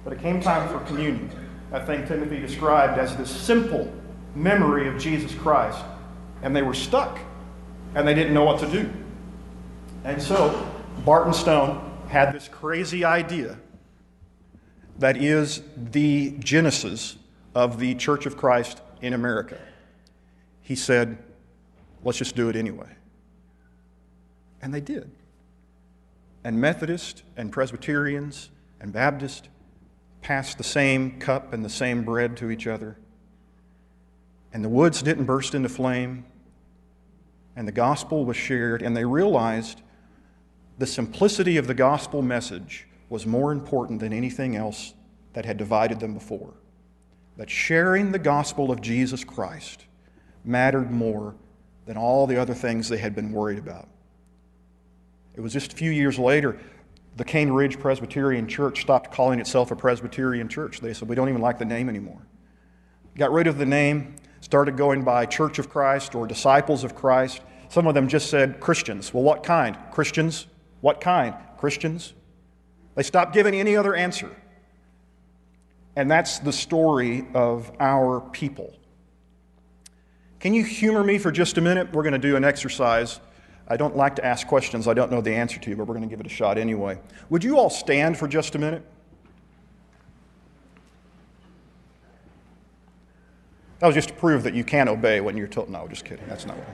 But 0.04 0.14
it 0.14 0.22
came 0.24 0.42
time 0.42 0.68
for 0.70 0.84
communion. 0.88 1.30
That 1.72 1.86
thing 1.86 2.06
Timothy 2.06 2.40
described 2.40 3.00
as 3.00 3.16
this 3.16 3.30
simple 3.30 3.92
memory 4.36 4.88
of 4.88 5.00
Jesus 5.00 5.34
Christ 5.34 5.84
and 6.42 6.56
they 6.56 6.62
were 6.62 6.74
stuck 6.74 7.20
and 7.96 8.08
they 8.08 8.14
didn't 8.14 8.34
know 8.34 8.44
what 8.44 8.60
to 8.60 8.70
do. 8.70 8.92
And 10.04 10.22
so 10.22 10.70
Barton 11.06 11.34
Stone 11.34 11.90
had 12.10 12.34
this 12.34 12.48
crazy 12.48 13.06
idea 13.06 13.58
that 15.00 15.18
is 15.18 15.64
the 15.78 16.32
genesis 16.40 17.16
of 17.56 17.80
the 17.80 17.96
Church 17.96 18.26
of 18.26 18.38
Christ 18.38 18.82
in 19.02 19.14
America. 19.14 19.58
He 20.62 20.76
said, 20.76 21.18
let's 22.04 22.18
just 22.18 22.36
do 22.36 22.50
it 22.50 22.56
anyway. 22.56 22.90
And 24.62 24.74
they 24.74 24.82
did. 24.82 25.10
And 26.44 26.60
Methodists 26.60 27.24
and 27.38 27.52
Presbyterians 27.52 28.50
and 28.80 28.92
Baptists 28.92 29.48
passed 30.22 30.58
the 30.58 30.64
same 30.64 31.20
cup 31.20 31.54
and 31.54 31.66
the 31.66 31.70
same 31.70 32.04
bread 32.04 32.38
to 32.38 32.52
each 32.52 32.68
other. 32.68 32.98
And 34.54 34.64
the 34.64 34.70
woods 34.70 35.02
didn't 35.02 35.26
burst 35.26 35.56
into 35.56 35.70
flame 35.70 36.26
and 37.56 37.68
the 37.68 37.72
gospel 37.72 38.26
was 38.26 38.38
shared, 38.38 38.82
and 38.82 38.96
they 38.96 39.06
realized 39.06 39.82
the 40.78 40.88
simplicity 40.88 41.58
of 41.58 41.68
the 41.68 41.74
gospel 41.74 42.22
message 42.22 42.88
was 43.10 43.26
more 43.26 43.52
important 43.52 44.00
than 44.00 44.14
anything 44.14 44.56
else 44.56 44.94
that 45.34 45.46
had 45.46 45.58
divided 45.58 46.00
them 46.00 46.14
before. 46.14 46.54
That 47.38 47.50
sharing 47.50 48.12
the 48.12 48.20
gospel 48.20 48.72
of 48.72 48.82
Jesus 48.82 49.24
Christ 49.24 49.86
mattered 50.46 50.92
more 50.92 51.36
than 51.86 51.98
all 51.98 52.26
the 52.26 52.38
other 52.38 52.54
things 52.54 52.88
they 52.88 52.98
had 52.98 53.16
been 53.16 53.32
worried 53.32 53.60
about. 53.60 53.88
It 55.36 55.42
was 55.42 55.54
just 55.54 55.74
a 55.74 55.76
few 55.76 55.92
years 55.92 56.18
later, 56.18 56.60
the 57.16 57.24
Cane 57.24 57.52
Ridge 57.52 57.80
Presbyterian 57.80 58.48
Church 58.48 58.82
stopped 58.82 59.12
calling 59.12 59.40
itself 59.40 59.72
a 59.72 59.76
Presbyterian 59.76 60.48
church. 60.48 60.80
They 60.80 60.94
said, 60.94 61.10
We 61.10 61.16
don't 61.16 61.30
even 61.30 61.42
like 61.42 61.60
the 61.60 61.66
name 61.66 61.90
anymore. 61.90 62.22
Got 63.18 63.32
rid 63.32 63.48
of 63.48 63.58
the 63.58 63.66
name, 63.66 64.16
started 64.40 64.78
going 64.78 65.04
by 65.04 65.26
Church 65.26 65.60
of 65.60 65.70
Christ 65.70 66.16
or 66.16 66.26
Disciples 66.26 66.84
of 66.84 66.96
Christ. 66.96 67.42
Some 67.70 67.88
of 67.88 67.94
them 67.94 68.08
just 68.08 68.30
said 68.30 68.60
Christians. 68.60 69.14
Well, 69.14 69.24
what 69.24 69.44
kind? 69.44 69.78
Christians. 69.92 70.48
What 70.80 71.02
kind? 71.02 71.36
Christians. 71.58 72.14
They 72.96 73.04
stopped 73.04 73.34
giving 73.34 73.54
any 73.54 73.76
other 73.76 73.96
answer. 73.96 74.30
And 75.96 76.10
that's 76.10 76.40
the 76.40 76.54
story 76.54 77.28
of 77.34 77.72
our 77.80 78.22
people. 78.22 78.74
Can 80.40 80.54
you 80.54 80.64
humor 80.64 81.04
me 81.04 81.18
for 81.18 81.32
just 81.32 81.58
a 81.58 81.62
minute? 81.62 81.94
We're 81.94 82.04
going 82.04 82.14
to 82.14 82.20
do 82.20 82.36
an 82.36 82.44
exercise. 82.44 83.20
I 83.68 83.78
don't 83.78 83.96
like 83.96 84.16
to 84.18 84.26
ask 84.26 84.48
questions 84.48 84.88
I 84.88 84.94
don't 84.94 85.12
know 85.12 85.22
the 85.22 85.34
answer 85.34 85.60
to, 85.60 85.76
but 85.76 85.88
we're 85.88 85.96
going 85.96 86.08
to 86.08 86.10
give 86.10 86.20
it 86.20 86.26
a 86.26 86.30
shot 86.30 86.58
anyway. 86.58 87.00
Would 87.30 87.44
you 87.44 87.58
all 87.58 87.70
stand 87.70 88.18
for 88.18 88.28
just 88.28 88.56
a 88.56 88.60
minute? 88.60 88.84
That 93.80 93.88
was 93.88 93.96
just 93.96 94.10
to 94.10 94.14
prove 94.14 94.44
that 94.44 94.54
you 94.54 94.64
can 94.64 94.88
obey 94.88 95.22
when 95.22 95.36
you're 95.36 95.48
told. 95.48 95.70
No, 95.70 95.88
just 95.88 96.06
kidding. 96.06 96.28
That's 96.28 96.46
not 96.46 96.56
what. 96.56 96.68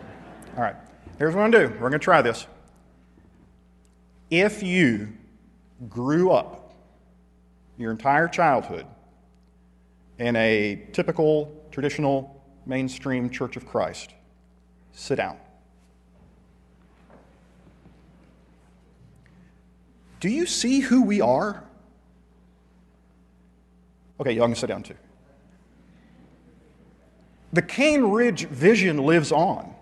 All 0.58 0.64
right. 0.64 0.76
Here's 1.18 1.34
what 1.34 1.44
I'm 1.44 1.52
going 1.52 1.64
to 1.64 1.70
do. 1.70 1.74
We're 1.76 1.90
going 1.90 1.94
to 1.94 2.00
try 2.00 2.22
this. 2.22 2.48
If 4.30 4.62
you 4.62 5.14
grew 5.88 6.32
up 6.32 6.74
your 7.78 7.92
entire 7.92 8.28
childhood 8.28 8.86
in 10.20 10.36
a 10.36 10.86
typical, 10.92 11.56
traditional, 11.72 12.44
mainstream 12.66 13.30
Church 13.30 13.56
of 13.56 13.66
Christ, 13.66 14.14
sit 14.92 15.16
down. 15.16 15.38
Do 20.20 20.30
you 20.30 20.46
see 20.46 20.80
who 20.80 21.04
we 21.04 21.22
are? 21.22 21.64
Okay, 24.20 24.32
y'all 24.32 24.48
can 24.48 24.56
sit 24.56 24.68
down 24.68 24.84
too. 24.84 24.96
The 27.54 27.62
Cane 27.62 28.04
Ridge 28.04 28.48
vision 28.48 28.98
lives 28.98 29.32
on. 29.32 29.74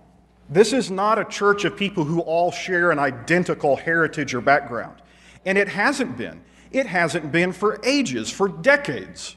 This 0.49 0.73
is 0.73 0.91
not 0.91 1.17
a 1.17 1.25
church 1.25 1.65
of 1.65 1.75
people 1.75 2.03
who 2.03 2.19
all 2.19 2.51
share 2.51 2.91
an 2.91 2.99
identical 2.99 3.75
heritage 3.75 4.33
or 4.33 4.41
background. 4.41 5.01
And 5.45 5.57
it 5.57 5.67
hasn't 5.67 6.17
been. 6.17 6.41
It 6.71 6.85
hasn't 6.85 7.31
been 7.31 7.51
for 7.51 7.79
ages, 7.83 8.29
for 8.29 8.47
decades. 8.49 9.35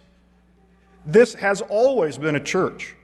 This 1.06 1.34
has 1.34 1.62
always 1.62 2.18
been 2.18 2.34
a 2.34 2.40
church 2.40 2.94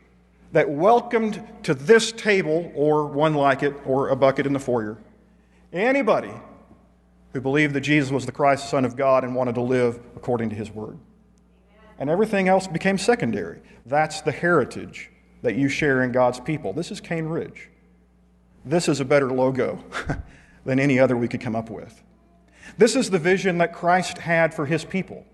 that 0.53 0.69
welcomed 0.69 1.43
to 1.63 1.75
this 1.75 2.13
table, 2.13 2.71
or 2.75 3.07
one 3.07 3.35
like 3.35 3.63
it, 3.63 3.75
or 3.87 4.11
a 4.11 4.17
bucket 4.17 4.47
in 4.47 4.53
the 4.53 4.61
foyer, 4.61 4.99
anybody 5.73 6.33
who 7.35 7.41
believed 7.41 7.75
that 7.75 7.81
Jesus 7.81 8.11
was 8.13 8.25
the 8.25 8.33
Christ, 8.33 8.63
the 8.63 8.69
Son 8.71 8.85
of 8.85 8.97
God, 8.97 9.25
and 9.25 9.35
wanted 9.35 9.57
to 9.57 9.61
live 9.61 9.99
according 10.17 10.51
to 10.51 10.57
his 10.57 10.71
word. 10.71 10.97
And 11.99 12.09
everything 12.09 12.49
else 12.49 12.69
became 12.69 12.97
secondary. 12.97 13.61
That's 13.85 14.23
the 14.23 14.33
heritage 14.33 15.11
that 15.43 15.57
you 15.57 15.69
share 15.69 16.03
in 16.03 16.13
God's 16.13 16.39
people. 16.39 16.73
This 16.73 16.93
is 16.93 17.01
Cane 17.01 17.27
Ridge. 17.27 17.69
This 18.65 18.89
is 18.89 19.01
a 19.01 19.05
better 19.05 19.31
logo 19.31 19.85
than 20.65 20.79
any 20.79 21.01
other 21.01 21.17
we 21.17 21.27
could 21.27 21.41
come 21.41 21.57
up 21.57 21.71
with. 21.71 22.03
This 22.79 22.95
is 22.95 23.11
the 23.11 23.19
vision 23.19 23.59
that 23.59 23.75
Christ 23.75 24.19
had 24.19 24.55
for 24.55 24.65
his 24.65 24.85
people. 24.85 25.27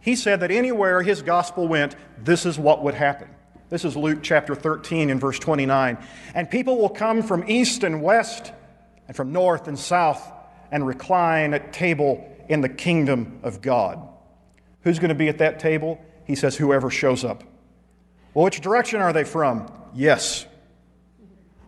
He 0.00 0.16
said 0.16 0.40
that 0.40 0.50
anywhere 0.50 1.00
his 1.00 1.22
gospel 1.22 1.68
went, 1.68 1.94
this 2.18 2.44
is 2.44 2.58
what 2.58 2.82
would 2.82 2.94
happen. 2.94 3.28
This 3.70 3.84
is 3.84 3.96
Luke 3.96 4.18
chapter 4.20 4.56
13 4.56 5.10
and 5.10 5.20
verse 5.20 5.38
29. 5.38 5.96
And 6.34 6.50
people 6.50 6.76
will 6.76 6.88
come 6.88 7.22
from 7.22 7.44
east 7.48 7.84
and 7.84 8.02
west 8.02 8.52
and 9.06 9.16
from 9.16 9.32
north 9.32 9.68
and 9.68 9.78
south 9.78 10.32
and 10.70 10.86
recline 10.86 11.54
at 11.54 11.72
table 11.72 12.32
in 12.48 12.60
the 12.60 12.68
kingdom 12.68 13.40
of 13.42 13.60
God. 13.60 14.00
Who's 14.82 14.98
going 14.98 15.08
to 15.08 15.14
be 15.14 15.28
at 15.28 15.38
that 15.38 15.58
table? 15.58 16.00
He 16.24 16.34
says, 16.34 16.56
whoever 16.56 16.90
shows 16.90 17.24
up. 17.24 17.42
Well, 18.34 18.44
which 18.44 18.60
direction 18.60 19.00
are 19.00 19.12
they 19.12 19.24
from? 19.24 19.70
Yes. 19.94 20.46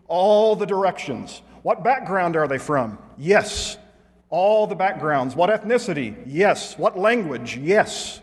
All 0.07 0.55
the 0.55 0.65
directions. 0.65 1.41
What 1.63 1.83
background 1.83 2.35
are 2.35 2.47
they 2.47 2.57
from? 2.57 2.97
Yes. 3.17 3.77
All 4.29 4.67
the 4.67 4.75
backgrounds. 4.75 5.35
What 5.35 5.49
ethnicity? 5.49 6.15
Yes. 6.25 6.77
What 6.77 6.97
language? 6.97 7.57
Yes. 7.57 8.21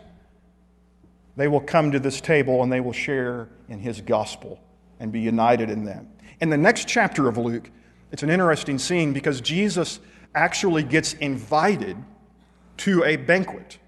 They 1.35 1.47
will 1.47 1.61
come 1.61 1.91
to 1.91 1.99
this 1.99 2.19
table 2.19 2.63
and 2.63 2.71
they 2.71 2.79
will 2.79 2.93
share 2.93 3.49
in 3.69 3.79
his 3.79 4.01
gospel 4.01 4.59
and 4.99 5.11
be 5.11 5.19
united 5.19 5.69
in 5.69 5.85
that. 5.85 6.03
In 6.41 6.49
the 6.49 6.57
next 6.57 6.87
chapter 6.87 7.27
of 7.27 7.37
Luke, 7.37 7.69
it's 8.11 8.23
an 8.23 8.29
interesting 8.29 8.79
scene 8.79 9.13
because 9.13 9.41
Jesus 9.41 9.99
actually 10.37 10.83
gets 10.83 11.13
invited 11.13 11.97
to 12.77 13.03
a 13.03 13.15
banquet. 13.15 13.79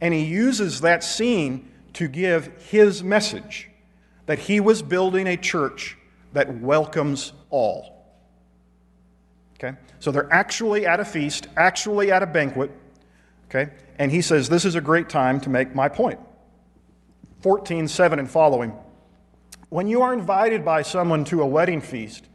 And 0.00 0.14
he 0.14 0.24
uses 0.24 0.80
that 0.82 1.02
scene 1.02 1.70
to 1.94 2.06
give 2.08 2.46
his 2.70 3.02
message 3.02 3.68
that 4.26 4.38
he 4.38 4.60
was 4.60 4.82
building 4.82 5.26
a 5.26 5.36
church 5.36 5.96
that 6.32 6.60
welcomes 6.60 7.32
all. 7.50 8.04
Okay? 9.54 9.76
So 9.98 10.10
they're 10.10 10.32
actually 10.32 10.86
at 10.86 11.00
a 11.00 11.04
feast, 11.04 11.48
actually 11.56 12.12
at 12.12 12.22
a 12.22 12.26
banquet. 12.26 12.70
Okay? 13.48 13.72
And 13.98 14.12
he 14.12 14.20
says, 14.20 14.48
This 14.48 14.64
is 14.64 14.74
a 14.74 14.80
great 14.80 15.08
time 15.08 15.40
to 15.40 15.48
make 15.50 15.74
my 15.74 15.88
point. 15.88 16.20
14, 17.40 17.88
7 17.88 18.18
and 18.18 18.30
following. 18.30 18.72
When 19.68 19.88
you 19.88 20.02
are 20.02 20.12
invited 20.12 20.64
by 20.64 20.82
someone 20.82 21.24
to 21.26 21.42
a 21.42 21.46
wedding 21.46 21.80
feast, 21.80 22.26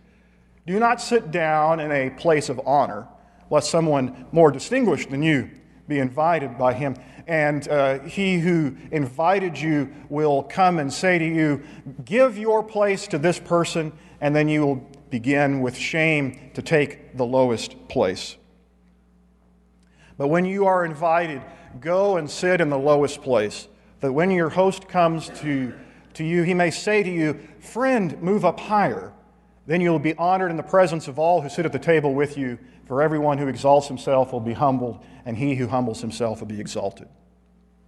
do 0.66 0.80
not 0.80 1.02
sit 1.02 1.32
down 1.32 1.80
in 1.80 1.92
a 1.92 2.10
place 2.12 2.50
of 2.50 2.60
honor, 2.66 3.08
lest 3.52 3.70
someone 3.70 4.26
more 4.32 4.50
distinguished 4.50 5.12
than 5.12 5.22
you 5.22 5.52
be 5.88 6.00
invited 6.00 6.58
by 6.58 6.74
him. 6.74 6.96
And 7.28 7.68
uh, 7.68 8.00
he 8.00 8.40
who 8.40 8.76
invited 8.92 9.60
you 9.60 9.94
will 10.10 10.42
come 10.42 10.80
and 10.80 10.92
say 10.92 11.20
to 11.20 11.26
you, 11.26 11.62
Give 12.04 12.38
your 12.38 12.64
place 12.64 13.08
to 13.08 13.20
this 13.20 13.40
person, 13.40 13.92
and 14.22 14.36
then 14.36 14.48
you 14.48 14.66
will 14.66 14.90
begin 15.10 15.62
with 15.62 15.76
shame 15.78 16.52
to 16.54 16.62
take 16.62 17.18
the 17.18 17.26
lowest 17.26 17.88
place. 17.90 18.38
But 20.18 20.30
when 20.30 20.46
you 20.46 20.66
are 20.66 20.86
invited, 20.86 21.42
go 21.80 22.18
and 22.18 22.30
sit 22.30 22.62
in 22.62 22.70
the 22.70 22.80
lowest 22.80 23.22
place, 23.22 23.68
that 24.00 24.14
when 24.14 24.32
your 24.32 24.50
host 24.50 24.88
comes 24.88 25.28
to, 25.42 25.74
to 26.14 26.24
you, 26.24 26.44
he 26.44 26.54
may 26.54 26.72
say 26.72 27.04
to 27.04 27.10
you, 27.10 27.40
Friend, 27.60 28.22
move 28.22 28.46
up 28.46 28.60
higher. 28.60 29.14
Then 29.68 29.82
you 29.82 29.92
will 29.92 30.00
be 30.00 30.16
honored 30.16 30.52
in 30.52 30.58
the 30.58 30.64
presence 30.64 31.08
of 31.08 31.20
all 31.20 31.42
who 31.42 31.50
sit 31.50 31.66
at 31.66 31.72
the 31.72 31.80
table 31.80 32.14
with 32.14 32.38
you, 32.38 32.58
for 32.86 33.02
everyone 33.02 33.38
who 33.38 33.48
exalts 33.48 33.88
himself 33.88 34.34
will 34.34 34.40
be 34.40 34.54
humbled, 34.54 35.04
and 35.26 35.38
he 35.38 35.56
who 35.56 35.68
humbles 35.68 36.02
himself 36.02 36.40
will 36.40 36.48
be 36.48 36.60
exalted. 36.60 37.08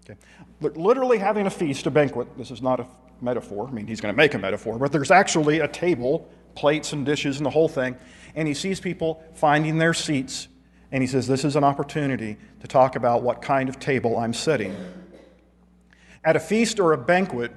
Okay. 0.10 0.20
Literally 0.62 1.18
having 1.18 1.46
a 1.48 1.50
feast, 1.50 1.86
a 1.88 1.92
banquet, 1.92 2.28
this 2.38 2.52
is 2.52 2.62
not 2.62 2.80
a 2.80 2.88
metaphor. 3.22 3.68
I 3.68 3.72
mean, 3.72 3.88
he's 3.88 4.02
going 4.02 4.14
to 4.14 4.18
make 4.18 4.34
a 4.34 4.38
metaphor, 4.38 4.78
but 4.78 4.92
there's 4.92 5.12
actually 5.12 5.60
a 5.60 5.68
table, 5.68 6.30
plates 6.56 6.94
and 6.94 7.06
dishes, 7.06 7.38
and 7.38 7.46
the 7.46 7.50
whole 7.50 7.70
thing. 7.70 7.98
And 8.36 8.48
he 8.48 8.54
sees 8.54 8.80
people 8.80 9.24
finding 9.34 9.78
their 9.78 9.94
seats, 9.94 10.48
and 10.92 11.02
he 11.02 11.08
says, 11.08 11.28
This 11.28 11.44
is 11.44 11.56
an 11.56 11.64
opportunity 11.64 12.38
to 12.62 12.68
talk 12.68 12.96
about 12.96 13.24
what 13.24 13.42
kind 13.42 13.70
of 13.70 13.80
table 13.80 14.18
I'm 14.18 14.34
setting. 14.34 14.76
At 16.24 16.36
a 16.36 16.40
feast 16.40 16.80
or 16.80 16.94
a 16.94 16.98
banquet, 16.98 17.52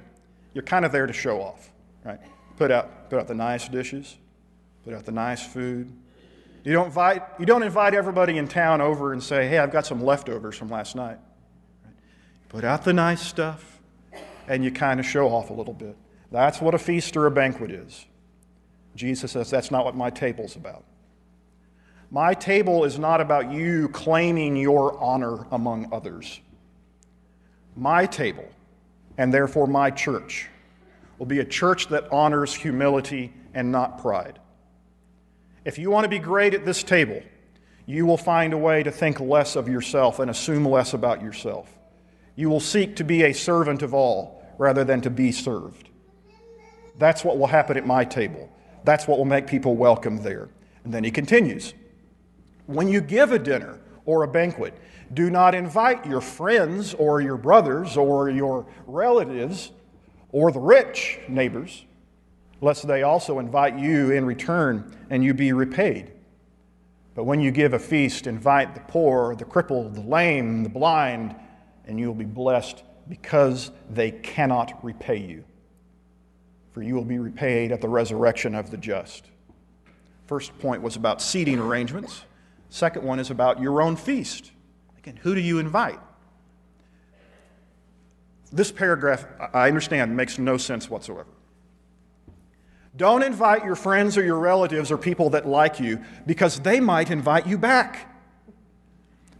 you're 0.53 0.63
kind 0.63 0.85
of 0.85 0.91
there 0.91 1.07
to 1.07 1.13
show 1.13 1.41
off, 1.41 1.71
right? 2.03 2.19
Put 2.57 2.71
out, 2.71 2.91
put 3.09 3.19
out 3.19 3.27
the 3.27 3.35
nice 3.35 3.67
dishes, 3.67 4.17
put 4.83 4.93
out 4.93 5.05
the 5.05 5.11
nice 5.11 5.45
food. 5.45 5.91
You 6.63 6.73
don't, 6.73 6.87
invite, 6.87 7.23
you 7.39 7.45
don't 7.45 7.63
invite 7.63 7.93
everybody 7.93 8.37
in 8.37 8.47
town 8.47 8.81
over 8.81 9.13
and 9.13 9.23
say, 9.23 9.47
hey, 9.47 9.57
I've 9.57 9.71
got 9.71 9.85
some 9.85 10.03
leftovers 10.03 10.57
from 10.57 10.69
last 10.69 10.95
night. 10.95 11.17
Right? 11.83 11.93
Put 12.49 12.63
out 12.65 12.83
the 12.83 12.93
nice 12.93 13.21
stuff, 13.21 13.79
and 14.47 14.63
you 14.63 14.71
kind 14.71 14.99
of 14.99 15.05
show 15.05 15.29
off 15.29 15.49
a 15.49 15.53
little 15.53 15.73
bit. 15.73 15.95
That's 16.31 16.59
what 16.59 16.73
a 16.73 16.77
feast 16.77 17.15
or 17.15 17.25
a 17.25 17.31
banquet 17.31 17.71
is. 17.71 18.05
Jesus 18.95 19.31
says 19.31 19.49
that's 19.49 19.71
not 19.71 19.85
what 19.85 19.95
my 19.95 20.09
table's 20.09 20.55
about. 20.55 20.83
My 22.09 22.33
table 22.33 22.83
is 22.85 22.97
not 22.97 23.21
about 23.21 23.51
you 23.51 23.89
claiming 23.89 24.55
your 24.55 24.97
honor 24.99 25.45
among 25.51 25.93
others. 25.93 26.39
My 27.75 28.05
table, 28.05 28.47
and 29.17 29.33
therefore 29.33 29.67
my 29.67 29.91
church, 29.91 30.49
will 31.17 31.25
be 31.25 31.39
a 31.39 31.45
church 31.45 31.87
that 31.87 32.11
honors 32.11 32.53
humility 32.53 33.33
and 33.53 33.71
not 33.71 34.01
pride. 34.01 34.39
If 35.65 35.77
you 35.77 35.89
want 35.89 36.05
to 36.05 36.09
be 36.09 36.19
great 36.19 36.53
at 36.53 36.65
this 36.65 36.83
table, 36.83 37.21
you 37.85 38.05
will 38.05 38.17
find 38.17 38.53
a 38.53 38.57
way 38.57 38.83
to 38.83 38.91
think 38.91 39.19
less 39.19 39.55
of 39.55 39.67
yourself 39.67 40.19
and 40.19 40.29
assume 40.29 40.65
less 40.65 40.93
about 40.93 41.21
yourself. 41.21 41.69
You 42.35 42.49
will 42.49 42.59
seek 42.59 42.97
to 42.97 43.03
be 43.03 43.23
a 43.23 43.33
servant 43.33 43.81
of 43.81 43.93
all 43.93 44.45
rather 44.57 44.83
than 44.83 45.01
to 45.01 45.09
be 45.09 45.31
served. 45.31 45.89
That's 46.97 47.23
what 47.23 47.37
will 47.37 47.47
happen 47.47 47.77
at 47.77 47.85
my 47.85 48.05
table. 48.05 48.49
That's 48.83 49.07
what 49.07 49.17
will 49.17 49.25
make 49.25 49.47
people 49.47 49.75
welcome 49.75 50.23
there. 50.23 50.49
And 50.83 50.93
then 50.93 51.03
he 51.03 51.11
continues 51.11 51.73
When 52.65 52.87
you 52.87 53.01
give 53.01 53.31
a 53.31 53.39
dinner 53.39 53.79
or 54.05 54.23
a 54.23 54.27
banquet, 54.27 54.77
Do 55.13 55.29
not 55.29 55.55
invite 55.55 56.05
your 56.05 56.21
friends 56.21 56.93
or 56.93 57.21
your 57.21 57.37
brothers 57.37 57.95
or 57.95 58.29
your 58.29 58.65
relatives 58.85 59.71
or 60.31 60.51
the 60.51 60.59
rich 60.59 61.19
neighbors, 61.27 61.85
lest 62.61 62.87
they 62.87 63.03
also 63.03 63.39
invite 63.39 63.77
you 63.77 64.11
in 64.11 64.25
return 64.25 64.95
and 65.09 65.23
you 65.23 65.33
be 65.33 65.53
repaid. 65.53 66.11
But 67.15 67.23
when 67.23 67.41
you 67.41 67.51
give 67.51 67.73
a 67.73 67.79
feast, 67.79 68.27
invite 68.27 68.75
the 68.75 68.81
poor, 68.81 69.35
the 69.35 69.45
crippled, 69.45 69.95
the 69.95 70.01
lame, 70.01 70.63
the 70.63 70.69
blind, 70.69 71.35
and 71.85 71.99
you 71.99 72.07
will 72.07 72.13
be 72.13 72.25
blessed 72.25 72.83
because 73.09 73.71
they 73.89 74.11
cannot 74.11 74.83
repay 74.83 75.17
you. 75.17 75.43
For 76.73 76.83
you 76.83 76.93
will 76.93 77.05
be 77.05 77.17
repaid 77.17 77.71
at 77.71 77.81
the 77.81 77.89
resurrection 77.89 78.53
of 78.53 78.69
the 78.69 78.77
just. 78.77 79.25
First 80.27 80.57
point 80.59 80.81
was 80.81 80.95
about 80.95 81.21
seating 81.21 81.57
arrangements. 81.57 82.23
Second 82.69 83.03
one 83.03 83.17
is 83.17 83.31
about 83.31 83.61
your 83.61 83.81
own 83.81 83.95
feast. 83.95 84.51
Again, 84.97 85.17
who 85.23 85.33
do 85.33 85.41
you 85.41 85.57
invite? 85.57 85.99
This 88.51 88.71
paragraph, 88.71 89.25
I 89.53 89.67
understand, 89.67 90.15
makes 90.15 90.39
no 90.39 90.57
sense 90.57 90.89
whatsoever. 90.89 91.27
Don't 92.95 93.21
invite 93.21 93.63
your 93.63 93.75
friends 93.75 94.17
or 94.17 94.23
your 94.23 94.39
relatives 94.39 94.91
or 94.91 94.97
people 94.97 95.29
that 95.31 95.47
like 95.47 95.79
you 95.79 96.03
because 96.25 96.59
they 96.61 96.79
might 96.79 97.11
invite 97.11 97.45
you 97.45 97.57
back. 97.57 98.15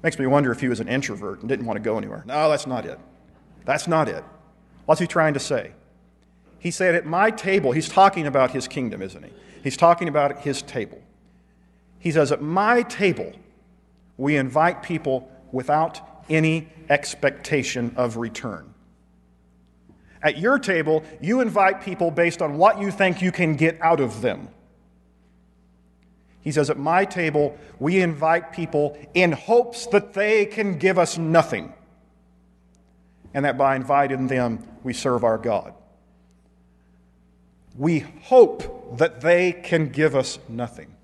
Makes 0.03 0.19
me 0.19 0.27
wonder 0.27 0.51
if 0.51 0.59
he 0.59 0.67
was 0.67 0.79
an 0.79 0.87
introvert 0.87 1.39
and 1.39 1.49
didn't 1.49 1.65
want 1.65 1.77
to 1.77 1.83
go 1.83 1.97
anywhere. 1.97 2.23
No, 2.27 2.49
that's 2.49 2.67
not 2.67 2.85
it. 2.85 2.99
That's 3.65 3.87
not 3.87 4.07
it. 4.07 4.23
What's 4.85 5.01
he 5.01 5.07
trying 5.07 5.33
to 5.33 5.39
say? 5.39 5.71
He 6.59 6.69
said, 6.69 6.95
At 6.95 7.05
my 7.05 7.31
table, 7.31 7.71
he's 7.71 7.89
talking 7.89 8.27
about 8.27 8.51
his 8.51 8.67
kingdom, 8.67 9.01
isn't 9.01 9.23
he? 9.23 9.31
He's 9.63 9.75
talking 9.77 10.07
about 10.07 10.41
his 10.41 10.61
table. 10.61 11.01
He 11.99 12.11
says, 12.11 12.31
At 12.31 12.41
my 12.41 12.83
table, 12.83 13.33
we 14.17 14.37
invite 14.37 14.83
people 14.83 15.31
without 15.51 16.23
any 16.29 16.69
expectation 16.89 17.93
of 17.97 18.17
return. 18.17 18.73
At 20.21 20.39
your 20.39 20.57
table, 20.57 21.03
you 21.21 21.41
invite 21.41 21.81
people 21.81 22.11
based 22.11 22.41
on 22.41 22.57
what 22.57 22.81
you 22.81 22.91
think 22.91 23.21
you 23.21 23.31
can 23.31 23.55
get 23.55 23.79
out 23.81 23.99
of 23.99 24.21
them. 24.21 24.49
He 26.41 26.51
says, 26.51 26.69
At 26.69 26.77
my 26.77 27.05
table, 27.05 27.57
we 27.79 28.01
invite 28.01 28.51
people 28.51 28.97
in 29.13 29.31
hopes 29.31 29.85
that 29.87 30.13
they 30.13 30.45
can 30.45 30.77
give 30.77 30.97
us 30.97 31.17
nothing, 31.17 31.73
and 33.33 33.45
that 33.45 33.57
by 33.57 33.75
inviting 33.75 34.27
them, 34.27 34.65
we 34.83 34.93
serve 34.93 35.23
our 35.23 35.37
God. 35.37 35.73
We 37.77 37.99
hope 37.99 38.97
that 38.97 39.21
they 39.21 39.51
can 39.51 39.89
give 39.89 40.15
us 40.15 40.39
nothing. 40.49 40.95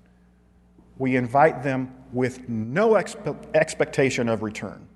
We 0.98 1.14
invite 1.14 1.62
them 1.62 1.94
with 2.12 2.48
no 2.48 2.90
expe- 2.90 3.36
expectation 3.54 4.28
of 4.28 4.42
return. 4.42 4.88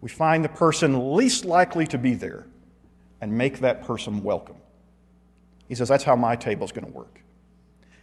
We 0.00 0.08
find 0.08 0.44
the 0.44 0.48
person 0.48 1.14
least 1.14 1.44
likely 1.44 1.86
to 1.86 1.98
be 1.98 2.14
there 2.14 2.46
and 3.20 3.32
make 3.36 3.58
that 3.60 3.84
person 3.84 4.22
welcome. 4.22 4.56
He 5.68 5.74
says, 5.74 5.88
That's 5.88 6.04
how 6.04 6.16
my 6.16 6.36
table 6.36 6.64
is 6.64 6.72
going 6.72 6.86
to 6.86 6.92
work. 6.92 7.20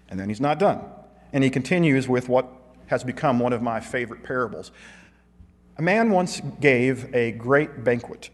And 0.09 0.19
then 0.19 0.29
he's 0.29 0.41
not 0.41 0.59
done. 0.59 0.81
And 1.33 1.43
he 1.43 1.49
continues 1.49 2.07
with 2.07 2.29
what 2.29 2.47
has 2.87 3.03
become 3.03 3.39
one 3.39 3.53
of 3.53 3.61
my 3.61 3.79
favorite 3.79 4.23
parables. 4.23 4.71
A 5.77 5.81
man 5.81 6.11
once 6.11 6.41
gave 6.61 7.13
a 7.13 7.31
great 7.31 7.83
banquet. 7.83 8.29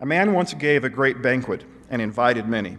A 0.00 0.06
man 0.06 0.32
once 0.32 0.52
gave 0.54 0.84
a 0.84 0.88
great 0.88 1.22
banquet 1.22 1.64
and 1.88 2.02
invited 2.02 2.48
many. 2.48 2.78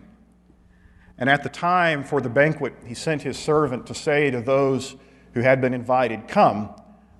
And 1.17 1.29
at 1.29 1.43
the 1.43 1.50
time 1.50 2.03
for 2.03 2.21
the 2.21 2.29
banquet, 2.29 2.74
he 2.86 2.93
sent 2.93 3.24
his 3.24 3.38
servant 3.38 3.88
to 3.88 3.95
say 3.95 4.29
to 4.29 4.41
those 4.41 4.95
who 5.33 5.41
had 5.41 5.62
been 5.62 5.74
invited, 5.74 6.27
Come, 6.27 6.69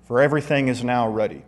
for 0.04 0.20
everything 0.20 0.68
is 0.68 0.84
now 0.84 1.08
ready. 1.08 1.44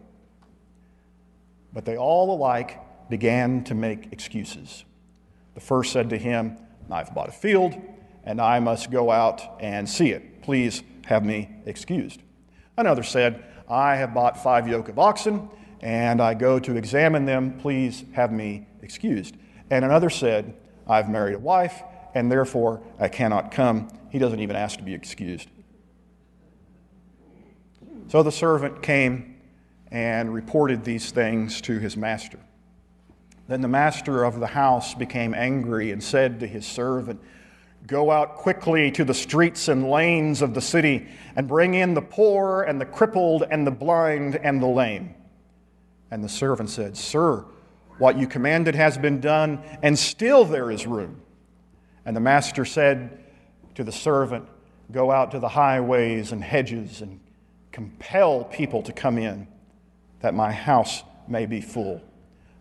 But 1.73 1.85
they 1.85 1.97
all 1.97 2.35
alike 2.35 2.79
began 3.09 3.65
to 3.65 3.75
make 3.75 4.13
excuses. 4.13 4.85
The 5.55 5.61
first 5.61 5.93
said 5.93 6.11
to 6.11 6.19
him, 6.19 6.57
I've 6.91 7.15
bought 7.15 7.29
a 7.29 7.33
field, 7.33 7.75
and 8.25 8.41
I 8.41 8.61
must 8.61 8.91
go 8.91 9.11
out 9.11 9.43
and 9.61 9.89
see 9.89 10.11
it. 10.11 10.43
Please 10.43 10.83
have 11.07 11.25
me 11.25 11.51
excused. 11.67 12.23
Another 12.77 13.03
said, 13.03 13.45
I 13.69 13.97
have 13.97 14.15
bought 14.15 14.43
five 14.43 14.67
yoke 14.67 14.89
of 14.89 14.99
oxen, 14.99 15.49
and 15.81 16.21
I 16.21 16.35
go 16.35 16.59
to 16.59 16.77
examine 16.77 17.25
them. 17.25 17.59
Please 17.59 18.05
have 18.13 18.33
me 18.33 18.67
excused. 18.83 19.37
And 19.71 19.85
another 19.85 20.11
said, 20.11 20.55
I've 20.89 21.09
married 21.09 21.35
a 21.35 21.39
wife, 21.39 21.83
and 22.15 22.31
therefore 22.31 22.83
I 22.99 23.09
cannot 23.09 23.53
come. 23.53 23.89
He 24.11 24.19
doesn't 24.19 24.41
even 24.41 24.57
ask 24.57 24.79
to 24.79 24.85
be 24.85 24.95
excused. 24.95 25.49
So 28.09 28.25
the 28.25 28.33
servant 28.33 28.83
came 28.83 29.30
and 29.91 30.33
reported 30.33 30.85
these 30.85 31.11
things 31.11 31.61
to 31.63 31.79
his 31.79 31.97
master. 31.97 32.39
Then 33.49 33.61
the 33.61 33.69
master 33.69 34.23
of 34.23 34.39
the 34.39 34.47
house 34.47 34.95
became 34.95 35.35
angry 35.35 35.91
and 35.91 36.03
said 36.03 36.41
to 36.41 36.47
his 36.47 36.65
servant, 36.65 37.21
Go 37.87 38.11
out 38.11 38.37
quickly 38.37 38.91
to 38.93 39.05
the 39.05 39.15
streets 39.15 39.67
and 39.67 39.91
lanes 39.91 40.43
of 40.43 40.55
the 40.55 40.61
city 40.61 41.09
and 41.35 41.49
bring 41.49 41.75
in 41.75 41.95
the 41.95 42.03
poor 42.03 42.63
and 42.63 42.81
the 42.81 42.87
crippled 42.87 43.45
and 43.51 43.67
the 43.67 43.73
blind 43.73 44.37
and 44.37 44.63
the 44.63 44.69
lame. 44.69 45.15
And 46.11 46.23
the 46.23 46.29
servant 46.29 46.71
said, 46.71 46.97
Sir, 46.97 47.45
what 47.99 48.17
you 48.17 48.29
commanded 48.29 48.77
has 48.77 48.97
been 48.97 49.21
done, 49.21 49.63
and 49.83 49.99
still 49.99 50.45
there 50.45 50.71
is 50.71 50.87
room. 50.87 51.21
And 52.05 52.15
the 52.15 52.21
master 52.21 52.65
said 52.65 53.19
to 53.75 53.83
the 53.83 53.93
servant, 53.93 54.47
Go 54.93 55.11
out 55.11 55.33
to 55.33 55.41
the 55.41 55.49
highways 55.49 56.33
and 56.33 56.43
hedges 56.43 57.01
and 57.01 57.19
compel 57.73 58.45
people 58.45 58.83
to 58.83 58.93
come 58.93 59.19
in 59.19 59.49
that 60.21 60.35
my 60.35 60.53
house 60.53 61.03
may 61.27 61.47
be 61.47 61.61
full. 61.61 62.03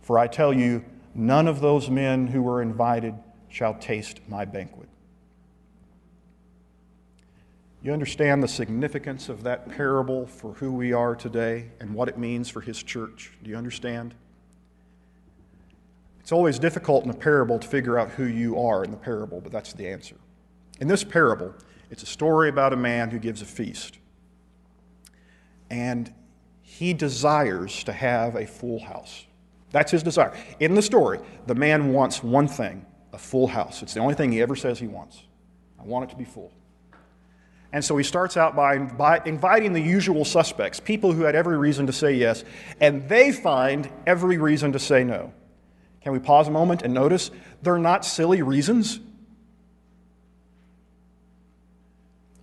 For 0.02 0.18
I 0.18 0.28
tell 0.28 0.54
you, 0.54 0.84
none 1.14 1.48
of 1.48 1.62
those 1.62 1.90
men 1.90 2.28
who 2.28 2.42
were 2.42 2.62
invited 2.62 3.16
shall 3.50 3.74
taste 3.76 4.20
my 4.28 4.46
banquet. 4.46 4.90
You 7.82 7.94
understand 7.94 8.44
the 8.44 8.48
significance 8.48 9.30
of 9.30 9.44
that 9.44 9.70
parable 9.70 10.28
for 10.28 10.54
who 10.54 10.72
we 10.74 10.92
are 10.92 11.16
today 11.16 11.70
and 11.80 11.94
what 11.94 12.10
it 12.10 12.18
means 12.18 12.50
for 12.50 12.60
his 12.60 12.84
church? 12.84 13.32
Do 13.42 13.50
you 13.50 13.56
understand? 13.56 14.16
It's 16.20 16.34
always 16.34 16.60
difficult 16.60 17.06
in 17.06 17.10
a 17.10 17.16
parable 17.16 17.58
to 17.58 17.68
figure 17.68 17.98
out 17.98 18.12
who 18.12 18.26
you 18.26 18.60
are 18.60 18.84
in 18.84 18.92
the 18.92 18.98
parable, 18.98 19.40
but 19.40 19.52
that's 19.52 19.74
the 19.74 19.88
answer. 19.88 20.16
In 20.82 20.88
this 20.88 21.04
parable, 21.04 21.56
it's 21.90 22.04
a 22.04 22.06
story 22.06 22.50
about 22.50 22.74
a 22.74 22.78
man 22.78 23.10
who 23.10 23.18
gives 23.18 23.42
a 23.42 23.46
feast. 23.46 23.98
And 25.70 26.14
he 26.80 26.94
desires 26.94 27.84
to 27.84 27.92
have 27.92 28.38
a 28.38 28.48
full 28.48 28.80
house. 28.80 29.26
That's 29.72 29.92
his 29.92 30.02
desire. 30.02 30.34
In 30.62 30.76
the 30.76 30.82
story, 30.82 31.20
the 31.46 31.54
man 31.54 31.92
wants 31.92 32.24
one 32.24 32.48
thing 32.48 32.86
a 33.12 33.18
full 33.18 33.48
house. 33.48 33.84
It's 33.84 33.94
the 33.94 34.00
only 34.00 34.16
thing 34.16 34.32
he 34.32 34.42
ever 34.42 34.56
says 34.56 34.80
he 34.80 34.88
wants. 34.88 35.22
I 35.78 35.84
want 35.84 36.06
it 36.06 36.10
to 36.12 36.16
be 36.16 36.24
full. 36.24 36.54
And 37.74 37.84
so 37.84 37.98
he 37.98 38.04
starts 38.06 38.38
out 38.38 38.56
by, 38.56 38.76
inviting 39.26 39.74
the 39.74 39.82
usual 39.82 40.24
suspects, 40.24 40.80
people 40.80 41.12
who 41.12 41.24
had 41.24 41.36
every 41.36 41.58
reason 41.58 41.86
to 41.86 41.92
say 41.92 42.14
yes, 42.14 42.46
and 42.80 43.10
they 43.10 43.34
find 43.34 43.90
every 44.08 44.38
reason 44.38 44.72
to 44.72 44.80
say 44.80 45.04
no. 45.04 45.34
Can 46.02 46.14
we 46.14 46.20
pause 46.20 46.48
a 46.48 46.52
moment 46.52 46.84
and 46.84 46.94
notice 46.94 47.30
they're 47.62 47.78
not 47.78 48.06
silly 48.06 48.42
reasons? 48.42 49.02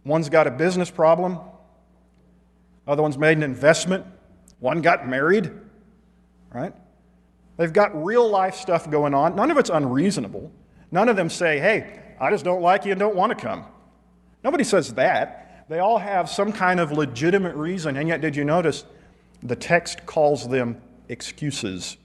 One's 0.04 0.28
got 0.28 0.46
a 0.46 0.50
business 0.50 0.90
problem, 0.90 1.38
other 2.86 3.00
one's 3.00 3.16
made 3.16 3.38
an 3.38 3.42
investment, 3.42 4.04
one 4.66 4.82
got 4.82 5.06
married, 5.06 5.52
right? 6.52 6.74
They've 7.56 7.72
got 7.72 8.04
real 8.04 8.28
life 8.28 8.56
stuff 8.56 8.90
going 8.90 9.14
on. 9.14 9.36
None 9.36 9.52
of 9.52 9.58
it's 9.58 9.70
unreasonable. 9.70 10.50
None 10.90 11.08
of 11.08 11.14
them 11.14 11.30
say, 11.30 11.60
hey, 11.60 12.16
I 12.20 12.32
just 12.32 12.44
don't 12.44 12.60
like 12.60 12.84
you 12.84 12.90
and 12.90 12.98
don't 12.98 13.14
want 13.14 13.30
to 13.30 13.40
come. 13.40 13.64
Nobody 14.42 14.64
says 14.64 14.94
that. 14.94 15.66
They 15.68 15.78
all 15.78 15.98
have 15.98 16.28
some 16.28 16.52
kind 16.52 16.80
of 16.80 16.90
legitimate 16.90 17.54
reason, 17.54 17.96
and 17.96 18.08
yet, 18.08 18.20
did 18.20 18.34
you 18.34 18.44
notice 18.44 18.84
the 19.40 19.54
text 19.54 20.04
calls 20.04 20.48
them 20.48 20.82
excuses? 21.08 21.96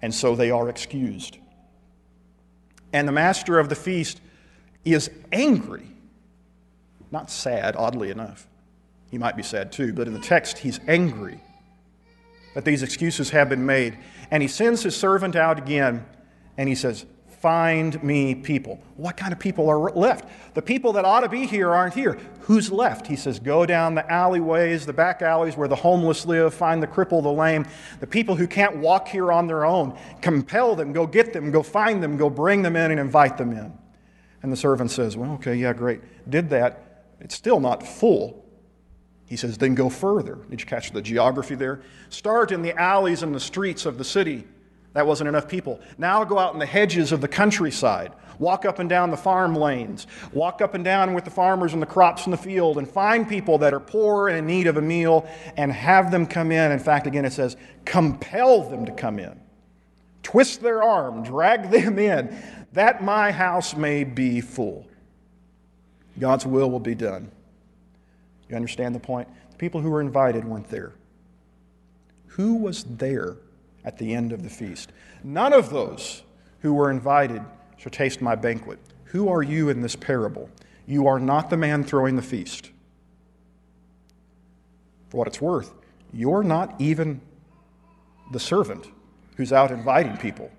And 0.00 0.14
so 0.14 0.36
they 0.36 0.52
are 0.52 0.68
excused. 0.68 1.38
And 2.92 3.08
the 3.08 3.12
master 3.12 3.58
of 3.58 3.68
the 3.68 3.74
feast 3.74 4.20
is 4.84 5.10
angry, 5.32 5.88
not 7.10 7.32
sad, 7.32 7.74
oddly 7.74 8.10
enough. 8.10 8.46
He 9.10 9.18
might 9.18 9.36
be 9.36 9.42
sad 9.42 9.72
too, 9.72 9.92
but 9.92 10.06
in 10.06 10.12
the 10.12 10.20
text, 10.20 10.58
he's 10.58 10.80
angry 10.86 11.40
that 12.54 12.64
these 12.64 12.82
excuses 12.82 13.30
have 13.30 13.48
been 13.48 13.64
made. 13.64 13.96
And 14.30 14.42
he 14.42 14.48
sends 14.48 14.82
his 14.82 14.96
servant 14.96 15.36
out 15.36 15.58
again 15.58 16.04
and 16.56 16.68
he 16.68 16.74
says, 16.74 17.06
Find 17.40 18.02
me 18.02 18.34
people. 18.34 18.82
What 18.96 19.16
kind 19.16 19.32
of 19.32 19.38
people 19.38 19.68
are 19.70 19.92
left? 19.92 20.28
The 20.54 20.62
people 20.62 20.94
that 20.94 21.04
ought 21.04 21.20
to 21.20 21.28
be 21.28 21.46
here 21.46 21.70
aren't 21.70 21.94
here. 21.94 22.18
Who's 22.40 22.72
left? 22.72 23.06
He 23.06 23.14
says, 23.14 23.38
Go 23.38 23.64
down 23.64 23.94
the 23.94 24.10
alleyways, 24.10 24.84
the 24.84 24.92
back 24.92 25.22
alleys 25.22 25.56
where 25.56 25.68
the 25.68 25.76
homeless 25.76 26.26
live, 26.26 26.52
find 26.52 26.82
the 26.82 26.88
cripple, 26.88 27.22
the 27.22 27.30
lame, 27.30 27.64
the 28.00 28.08
people 28.08 28.34
who 28.34 28.48
can't 28.48 28.78
walk 28.78 29.06
here 29.06 29.30
on 29.30 29.46
their 29.46 29.64
own. 29.64 29.96
Compel 30.20 30.74
them, 30.74 30.92
go 30.92 31.06
get 31.06 31.32
them, 31.32 31.52
go 31.52 31.62
find 31.62 32.02
them, 32.02 32.16
go 32.16 32.28
bring 32.28 32.62
them 32.62 32.74
in 32.74 32.90
and 32.90 32.98
invite 32.98 33.38
them 33.38 33.52
in. 33.52 33.72
And 34.42 34.52
the 34.52 34.56
servant 34.56 34.90
says, 34.90 35.16
Well, 35.16 35.34
okay, 35.34 35.54
yeah, 35.54 35.72
great. 35.72 36.00
Did 36.28 36.50
that. 36.50 37.04
It's 37.20 37.36
still 37.36 37.60
not 37.60 37.86
full. 37.86 38.47
He 39.28 39.36
says, 39.36 39.58
Then 39.58 39.74
go 39.74 39.88
further. 39.88 40.38
Did 40.50 40.60
you 40.60 40.66
catch 40.66 40.90
the 40.90 41.02
geography 41.02 41.54
there? 41.54 41.82
Start 42.08 42.50
in 42.50 42.62
the 42.62 42.74
alleys 42.78 43.22
and 43.22 43.34
the 43.34 43.40
streets 43.40 43.86
of 43.86 43.98
the 43.98 44.04
city. 44.04 44.44
That 44.94 45.06
wasn't 45.06 45.28
enough 45.28 45.48
people. 45.48 45.80
Now 45.98 46.24
go 46.24 46.38
out 46.38 46.54
in 46.54 46.58
the 46.58 46.66
hedges 46.66 47.12
of 47.12 47.20
the 47.20 47.28
countryside. 47.28 48.12
Walk 48.38 48.64
up 48.64 48.78
and 48.78 48.88
down 48.88 49.10
the 49.10 49.16
farm 49.16 49.54
lanes. 49.54 50.06
Walk 50.32 50.62
up 50.62 50.74
and 50.74 50.84
down 50.84 51.12
with 51.12 51.24
the 51.24 51.30
farmers 51.30 51.72
and 51.72 51.82
the 51.82 51.86
crops 51.86 52.24
in 52.24 52.30
the 52.30 52.38
field 52.38 52.78
and 52.78 52.88
find 52.88 53.28
people 53.28 53.58
that 53.58 53.74
are 53.74 53.80
poor 53.80 54.28
and 54.28 54.38
in 54.38 54.46
need 54.46 54.66
of 54.66 54.76
a 54.76 54.82
meal 54.82 55.28
and 55.56 55.72
have 55.72 56.10
them 56.10 56.26
come 56.26 56.50
in. 56.52 56.72
In 56.72 56.78
fact, 56.78 57.06
again, 57.06 57.24
it 57.24 57.32
says, 57.32 57.56
compel 57.84 58.62
them 58.62 58.86
to 58.86 58.92
come 58.92 59.18
in. 59.18 59.38
Twist 60.22 60.62
their 60.62 60.82
arm, 60.82 61.22
drag 61.22 61.70
them 61.70 61.98
in, 61.98 62.36
that 62.72 63.02
my 63.02 63.32
house 63.32 63.74
may 63.74 64.04
be 64.04 64.40
full. 64.40 64.86
God's 66.18 66.46
will 66.46 66.70
will 66.70 66.80
be 66.80 66.94
done. 66.94 67.30
You 68.48 68.56
understand 68.56 68.94
the 68.94 69.00
point? 69.00 69.28
The 69.50 69.56
people 69.56 69.80
who 69.80 69.90
were 69.90 70.00
invited 70.00 70.44
weren't 70.44 70.68
there. 70.68 70.92
Who 72.28 72.56
was 72.56 72.84
there 72.84 73.36
at 73.84 73.98
the 73.98 74.14
end 74.14 74.32
of 74.32 74.42
the 74.42 74.50
feast? 74.50 74.92
None 75.22 75.52
of 75.52 75.70
those 75.70 76.22
who 76.60 76.72
were 76.72 76.90
invited 76.90 77.42
shall 77.76 77.90
taste 77.90 78.20
my 78.20 78.34
banquet. 78.34 78.78
Who 79.04 79.28
are 79.28 79.42
you 79.42 79.68
in 79.68 79.80
this 79.80 79.96
parable? 79.96 80.50
You 80.86 81.06
are 81.06 81.18
not 81.18 81.50
the 81.50 81.56
man 81.56 81.84
throwing 81.84 82.16
the 82.16 82.22
feast. 82.22 82.70
For 85.08 85.18
what 85.18 85.26
it's 85.26 85.40
worth, 85.40 85.72
you're 86.12 86.42
not 86.42 86.74
even 86.78 87.20
the 88.32 88.40
servant 88.40 88.88
who's 89.36 89.52
out 89.52 89.70
inviting 89.70 90.16
people. 90.16 90.50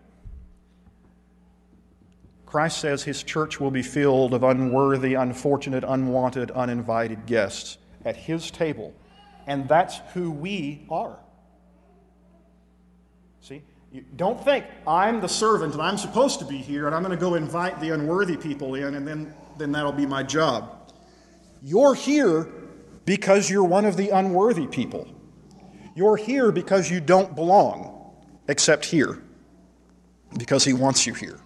Christ 2.50 2.80
says 2.80 3.04
his 3.04 3.22
church 3.22 3.60
will 3.60 3.70
be 3.70 3.84
filled 3.84 4.34
of 4.34 4.42
unworthy, 4.42 5.14
unfortunate, 5.14 5.84
unwanted, 5.88 6.50
uninvited 6.50 7.28
guests 7.28 7.78
at 8.04 8.16
his 8.16 8.50
table. 8.50 8.92
And 9.46 9.70
that's 9.70 10.00
who 10.16 10.32
we 10.32 10.88
are. 10.90 11.20
See? 13.42 13.62
You 13.92 14.04
don't 14.16 14.44
think 14.44 14.66
I'm 14.88 15.22
the 15.22 15.30
servant 15.30 15.74
and 15.74 15.82
I'm 15.82 15.98
supposed 16.00 16.40
to 16.40 16.46
be 16.46 16.58
here 16.58 16.88
and 16.88 16.96
I'm 16.96 17.04
going 17.04 17.16
to 17.16 17.22
go 17.22 17.36
invite 17.36 17.80
the 17.80 17.92
unworthy 17.92 18.36
people 18.36 18.74
in 18.74 18.96
and 18.96 19.08
then, 19.08 19.32
then 19.60 19.72
that'll 19.72 19.92
be 19.92 20.08
my 20.08 20.24
job. 20.24 20.92
You're 21.62 21.94
here 21.94 22.48
because 23.06 23.48
you're 23.48 23.64
one 23.64 23.86
of 23.86 23.96
the 23.96 24.10
unworthy 24.10 24.66
people. 24.66 25.08
You're 25.94 26.18
here 26.18 26.52
because 26.52 26.90
you 26.90 27.00
don't 27.00 27.36
belong, 27.36 28.16
except 28.48 28.86
here, 28.86 29.22
because 30.38 30.64
He 30.64 30.74
wants 30.74 31.06
you 31.06 31.14
here. 31.14 31.40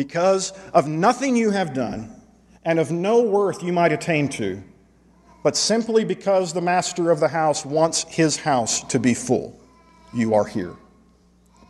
Because 0.00 0.52
of 0.72 0.88
nothing 0.88 1.36
you 1.36 1.50
have 1.50 1.74
done 1.74 2.10
and 2.64 2.80
of 2.80 2.90
no 2.90 3.20
worth 3.20 3.62
you 3.62 3.70
might 3.70 3.92
attain 3.92 4.30
to, 4.30 4.62
but 5.44 5.58
simply 5.58 6.06
because 6.06 6.54
the 6.54 6.62
master 6.62 7.10
of 7.10 7.20
the 7.20 7.28
house 7.28 7.66
wants 7.66 8.04
his 8.04 8.38
house 8.38 8.82
to 8.84 8.98
be 8.98 9.12
full, 9.12 9.60
you 10.14 10.32
are 10.32 10.46
here 10.46 10.74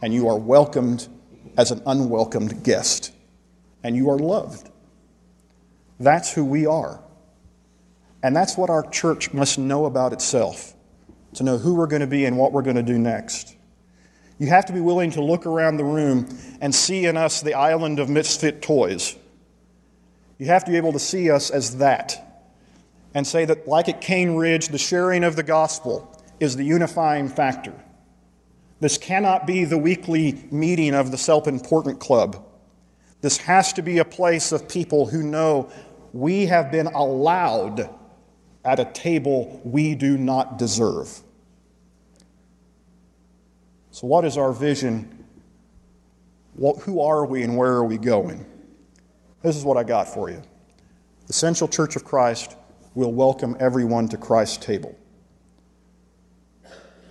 and 0.01 0.15
you 0.15 0.29
are 0.29 0.39
welcomed 0.39 1.09
as 1.59 1.73
an 1.73 1.83
unwelcomed 1.87 2.63
guest, 2.63 3.13
and 3.83 3.97
you 3.97 4.09
are 4.09 4.19
loved. 4.21 4.71
That's 5.99 6.33
who 6.33 6.45
we 6.45 6.67
are. 6.67 7.03
And 8.23 8.37
that's 8.37 8.57
what 8.57 8.71
our 8.71 8.89
church 8.91 9.33
must 9.33 9.59
know 9.59 9.87
about 9.87 10.13
itself 10.13 10.73
to 11.35 11.43
know 11.43 11.59
who 11.59 11.75
we're 11.75 11.89
going 11.89 11.99
to 11.99 12.07
be 12.07 12.27
and 12.27 12.39
what 12.39 12.53
we're 12.53 12.63
going 12.63 12.77
to 12.77 12.83
do 12.85 12.97
next. 12.97 13.57
You 14.41 14.47
have 14.47 14.65
to 14.67 14.73
be 14.73 14.81
willing 14.81 15.11
to 15.13 15.23
look 15.23 15.45
around 15.45 15.77
the 15.77 15.85
room 15.85 16.27
and 16.63 16.75
see 16.75 17.05
in 17.05 17.19
us 17.19 17.43
the 17.43 17.53
island 17.53 18.01
of 18.01 18.09
misfit 18.09 18.63
toys. 18.63 19.15
You 20.39 20.47
have 20.47 20.65
to 20.65 20.71
be 20.71 20.79
able 20.79 20.95
to 20.95 20.99
see 20.99 21.31
us 21.31 21.51
as 21.51 21.77
that 21.77 22.43
and 23.13 23.27
say 23.27 23.45
that, 23.45 23.69
like 23.69 23.91
at 23.91 24.01
Cane 24.01 24.37
Ridge, 24.37 24.69
the 24.69 24.79
sharing 24.79 25.25
of 25.25 25.37
the 25.37 25.43
gospel 25.43 26.11
is 26.41 26.57
the 26.57 26.65
unifying 26.65 27.29
factor. 27.29 27.75
This 28.81 28.97
cannot 28.97 29.47
be 29.47 29.67
the 29.67 29.77
weekly 29.77 30.43
meeting 30.51 30.95
of 30.95 31.11
the 31.11 31.19
self 31.19 31.47
important 31.47 32.01
club. 32.01 32.43
This 33.21 33.37
has 33.37 33.75
to 33.75 33.83
be 33.83 33.99
a 33.99 34.07
place 34.07 34.53
of 34.53 34.67
people 34.67 35.05
who 35.05 35.23
know 35.23 35.71
we 36.15 36.47
have 36.47 36.73
been 36.73 36.87
allowed 36.87 37.91
at 38.65 38.81
a 38.81 38.87
table 38.87 39.61
we 39.65 39.95
do 39.95 40.17
not 40.17 40.57
deserve. 40.57 41.21
So, 43.93 44.07
what 44.07 44.25
is 44.25 44.37
our 44.37 44.53
vision? 44.53 45.25
What, 46.55 46.79
who 46.81 47.01
are 47.01 47.25
we 47.25 47.43
and 47.43 47.57
where 47.57 47.73
are 47.73 47.85
we 47.85 47.99
going? 47.99 48.45
This 49.43 49.57
is 49.57 49.65
what 49.65 49.77
I 49.77 49.85
got 49.85 50.09
for 50.09 50.31
you. 50.31 50.43
The 51.27 51.33
Central 51.33 51.69
Church 51.69 51.97
of 51.97 52.05
Christ 52.05 52.57
will 52.95 53.13
welcome 53.13 53.57
everyone 53.59 54.09
to 54.09 54.17
Christ's 54.17 54.59
table. 54.59 54.97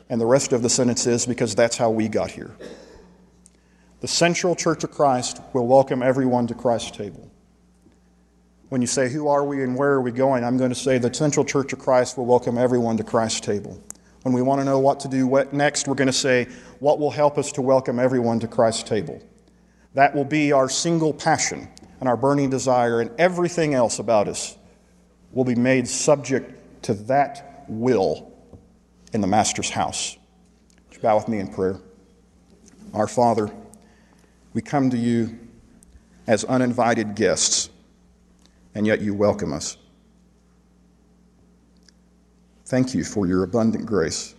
And 0.10 0.20
the 0.20 0.26
rest 0.26 0.54
of 0.54 0.62
the 0.62 0.70
sentence 0.70 1.06
is 1.08 1.26
because 1.26 1.56
that's 1.56 1.78
how 1.78 1.90
we 1.90 2.08
got 2.08 2.32
here. 2.32 2.56
The 4.02 4.08
Central 4.08 4.56
Church 4.56 4.84
of 4.84 4.92
Christ 4.92 5.42
will 5.54 5.68
welcome 5.68 6.02
everyone 6.02 6.48
to 6.48 6.54
Christ's 6.54 6.92
table. 6.92 7.30
When 8.70 8.82
you 8.82 8.88
say, 8.88 9.10
Who 9.10 9.28
are 9.28 9.44
we 9.44 9.64
and 9.64 9.76
where 9.76 9.92
are 9.92 10.02
we 10.02 10.12
going? 10.12 10.44
I'm 10.44 10.58
going 10.58 10.70
to 10.70 10.76
say, 10.76 10.98
The 10.98 11.14
Central 11.14 11.46
Church 11.46 11.74
of 11.74 11.80
Christ 11.80 12.18
will 12.18 12.26
welcome 12.26 12.58
everyone 12.58 12.98
to 12.98 13.04
Christ's 13.04 13.42
table. 13.42 13.82
When 14.24 14.34
we 14.34 14.42
want 14.42 14.60
to 14.60 14.66
know 14.66 14.80
what 14.80 15.00
to 15.02 15.08
do 15.08 15.46
next, 15.52 15.88
we're 15.88 15.96
going 15.96 16.08
to 16.08 16.14
say, 16.14 16.48
What 16.80 17.00
will 17.00 17.12
help 17.12 17.38
us 17.38 17.52
to 17.54 17.62
welcome 17.62 18.00
everyone 18.00 18.40
to 18.42 18.48
Christ's 18.48 18.84
table? 18.84 19.22
That 19.94 20.14
will 20.14 20.26
be 20.26 20.52
our 20.52 20.70
single 20.70 21.14
passion 21.14 21.70
and 22.00 22.08
our 22.08 22.18
burning 22.18 22.50
desire, 22.50 23.02
and 23.02 23.12
everything 23.18 23.74
else 23.74 24.00
about 24.00 24.28
us 24.28 24.58
will 25.32 25.46
be 25.46 25.56
made 25.56 25.88
subject 25.88 26.84
to 26.84 26.94
that 26.94 27.66
will 27.68 28.32
in 29.14 29.22
the 29.22 29.28
Master's 29.28 29.70
house. 29.70 30.18
Would 30.88 30.96
you 30.96 31.02
bow 31.02 31.16
with 31.18 31.28
me 31.28 31.40
in 31.40 31.48
prayer? 31.48 31.80
Our 32.94 33.08
Father, 33.08 33.52
we 34.54 34.62
come 34.62 34.90
to 34.90 34.98
you 34.98 35.38
as 36.28 36.44
uninvited 36.44 37.16
guests, 37.16 37.70
and 38.76 38.86
yet 38.86 39.02
you 39.02 39.14
welcome 39.14 39.54
us. 39.54 39.78
Thank 42.70 42.94
you 42.94 43.04
for 43.04 43.26
your 43.26 43.42
abundant 43.42 43.88
grace 43.88 44.36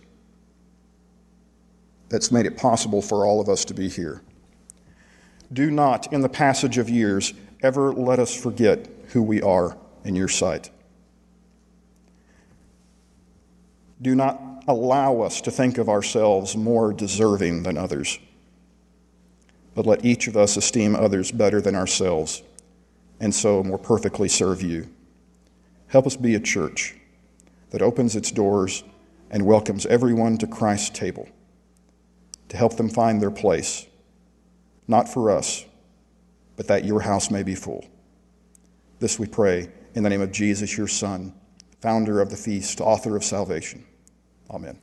that's 2.07 2.31
made 2.31 2.45
it 2.45 2.55
possible 2.55 3.01
for 3.01 3.25
all 3.25 3.41
of 3.41 3.49
us 3.49 3.65
to 3.65 3.73
be 3.73 3.89
here. 3.89 4.21
Do 5.51 5.69
not, 5.69 6.13
in 6.13 6.21
the 6.21 6.29
passage 6.29 6.77
of 6.77 6.89
years, 6.89 7.33
ever 7.61 7.91
let 7.91 8.19
us 8.19 8.33
forget 8.33 8.87
who 9.07 9.21
we 9.21 9.41
are 9.41 9.77
in 10.05 10.15
your 10.15 10.29
sight. 10.29 10.69
Do 14.01 14.15
not 14.15 14.41
allow 14.65 15.19
us 15.19 15.41
to 15.41 15.51
think 15.51 15.77
of 15.77 15.89
ourselves 15.89 16.55
more 16.55 16.93
deserving 16.93 17.63
than 17.63 17.77
others. 17.77 18.17
But 19.75 19.85
let 19.85 20.05
each 20.05 20.29
of 20.29 20.37
us 20.37 20.55
esteem 20.55 20.95
others 20.95 21.33
better 21.33 21.59
than 21.59 21.75
ourselves, 21.75 22.43
and 23.19 23.35
so 23.35 23.61
more 23.61 23.77
perfectly 23.77 24.29
serve 24.29 24.61
you. 24.61 24.89
Help 25.87 26.07
us 26.07 26.15
be 26.15 26.35
a 26.35 26.39
church 26.39 26.95
that 27.71 27.81
opens 27.81 28.15
its 28.15 28.31
doors 28.31 28.83
and 29.29 29.45
welcomes 29.45 29.85
everyone 29.87 30.37
to 30.37 30.47
Christ's 30.47 30.89
table 30.89 31.27
to 32.49 32.57
help 32.57 32.75
them 32.75 32.89
find 32.89 33.21
their 33.21 33.31
place, 33.31 33.87
not 34.87 35.07
for 35.07 35.31
us, 35.31 35.65
but 36.57 36.67
that 36.67 36.85
your 36.85 37.01
house 37.01 37.31
may 37.31 37.43
be 37.43 37.55
full. 37.55 37.85
This 38.99 39.17
we 39.17 39.25
pray 39.25 39.69
in 39.95 40.03
the 40.03 40.09
name 40.09 40.21
of 40.21 40.31
Jesus, 40.31 40.77
your 40.77 40.87
Son, 40.87 41.33
founder 41.81 42.21
of 42.21 42.29
the 42.29 42.37
feast, 42.37 42.81
author 42.81 43.15
of 43.15 43.23
salvation. 43.23 43.85
Amen. 44.49 44.77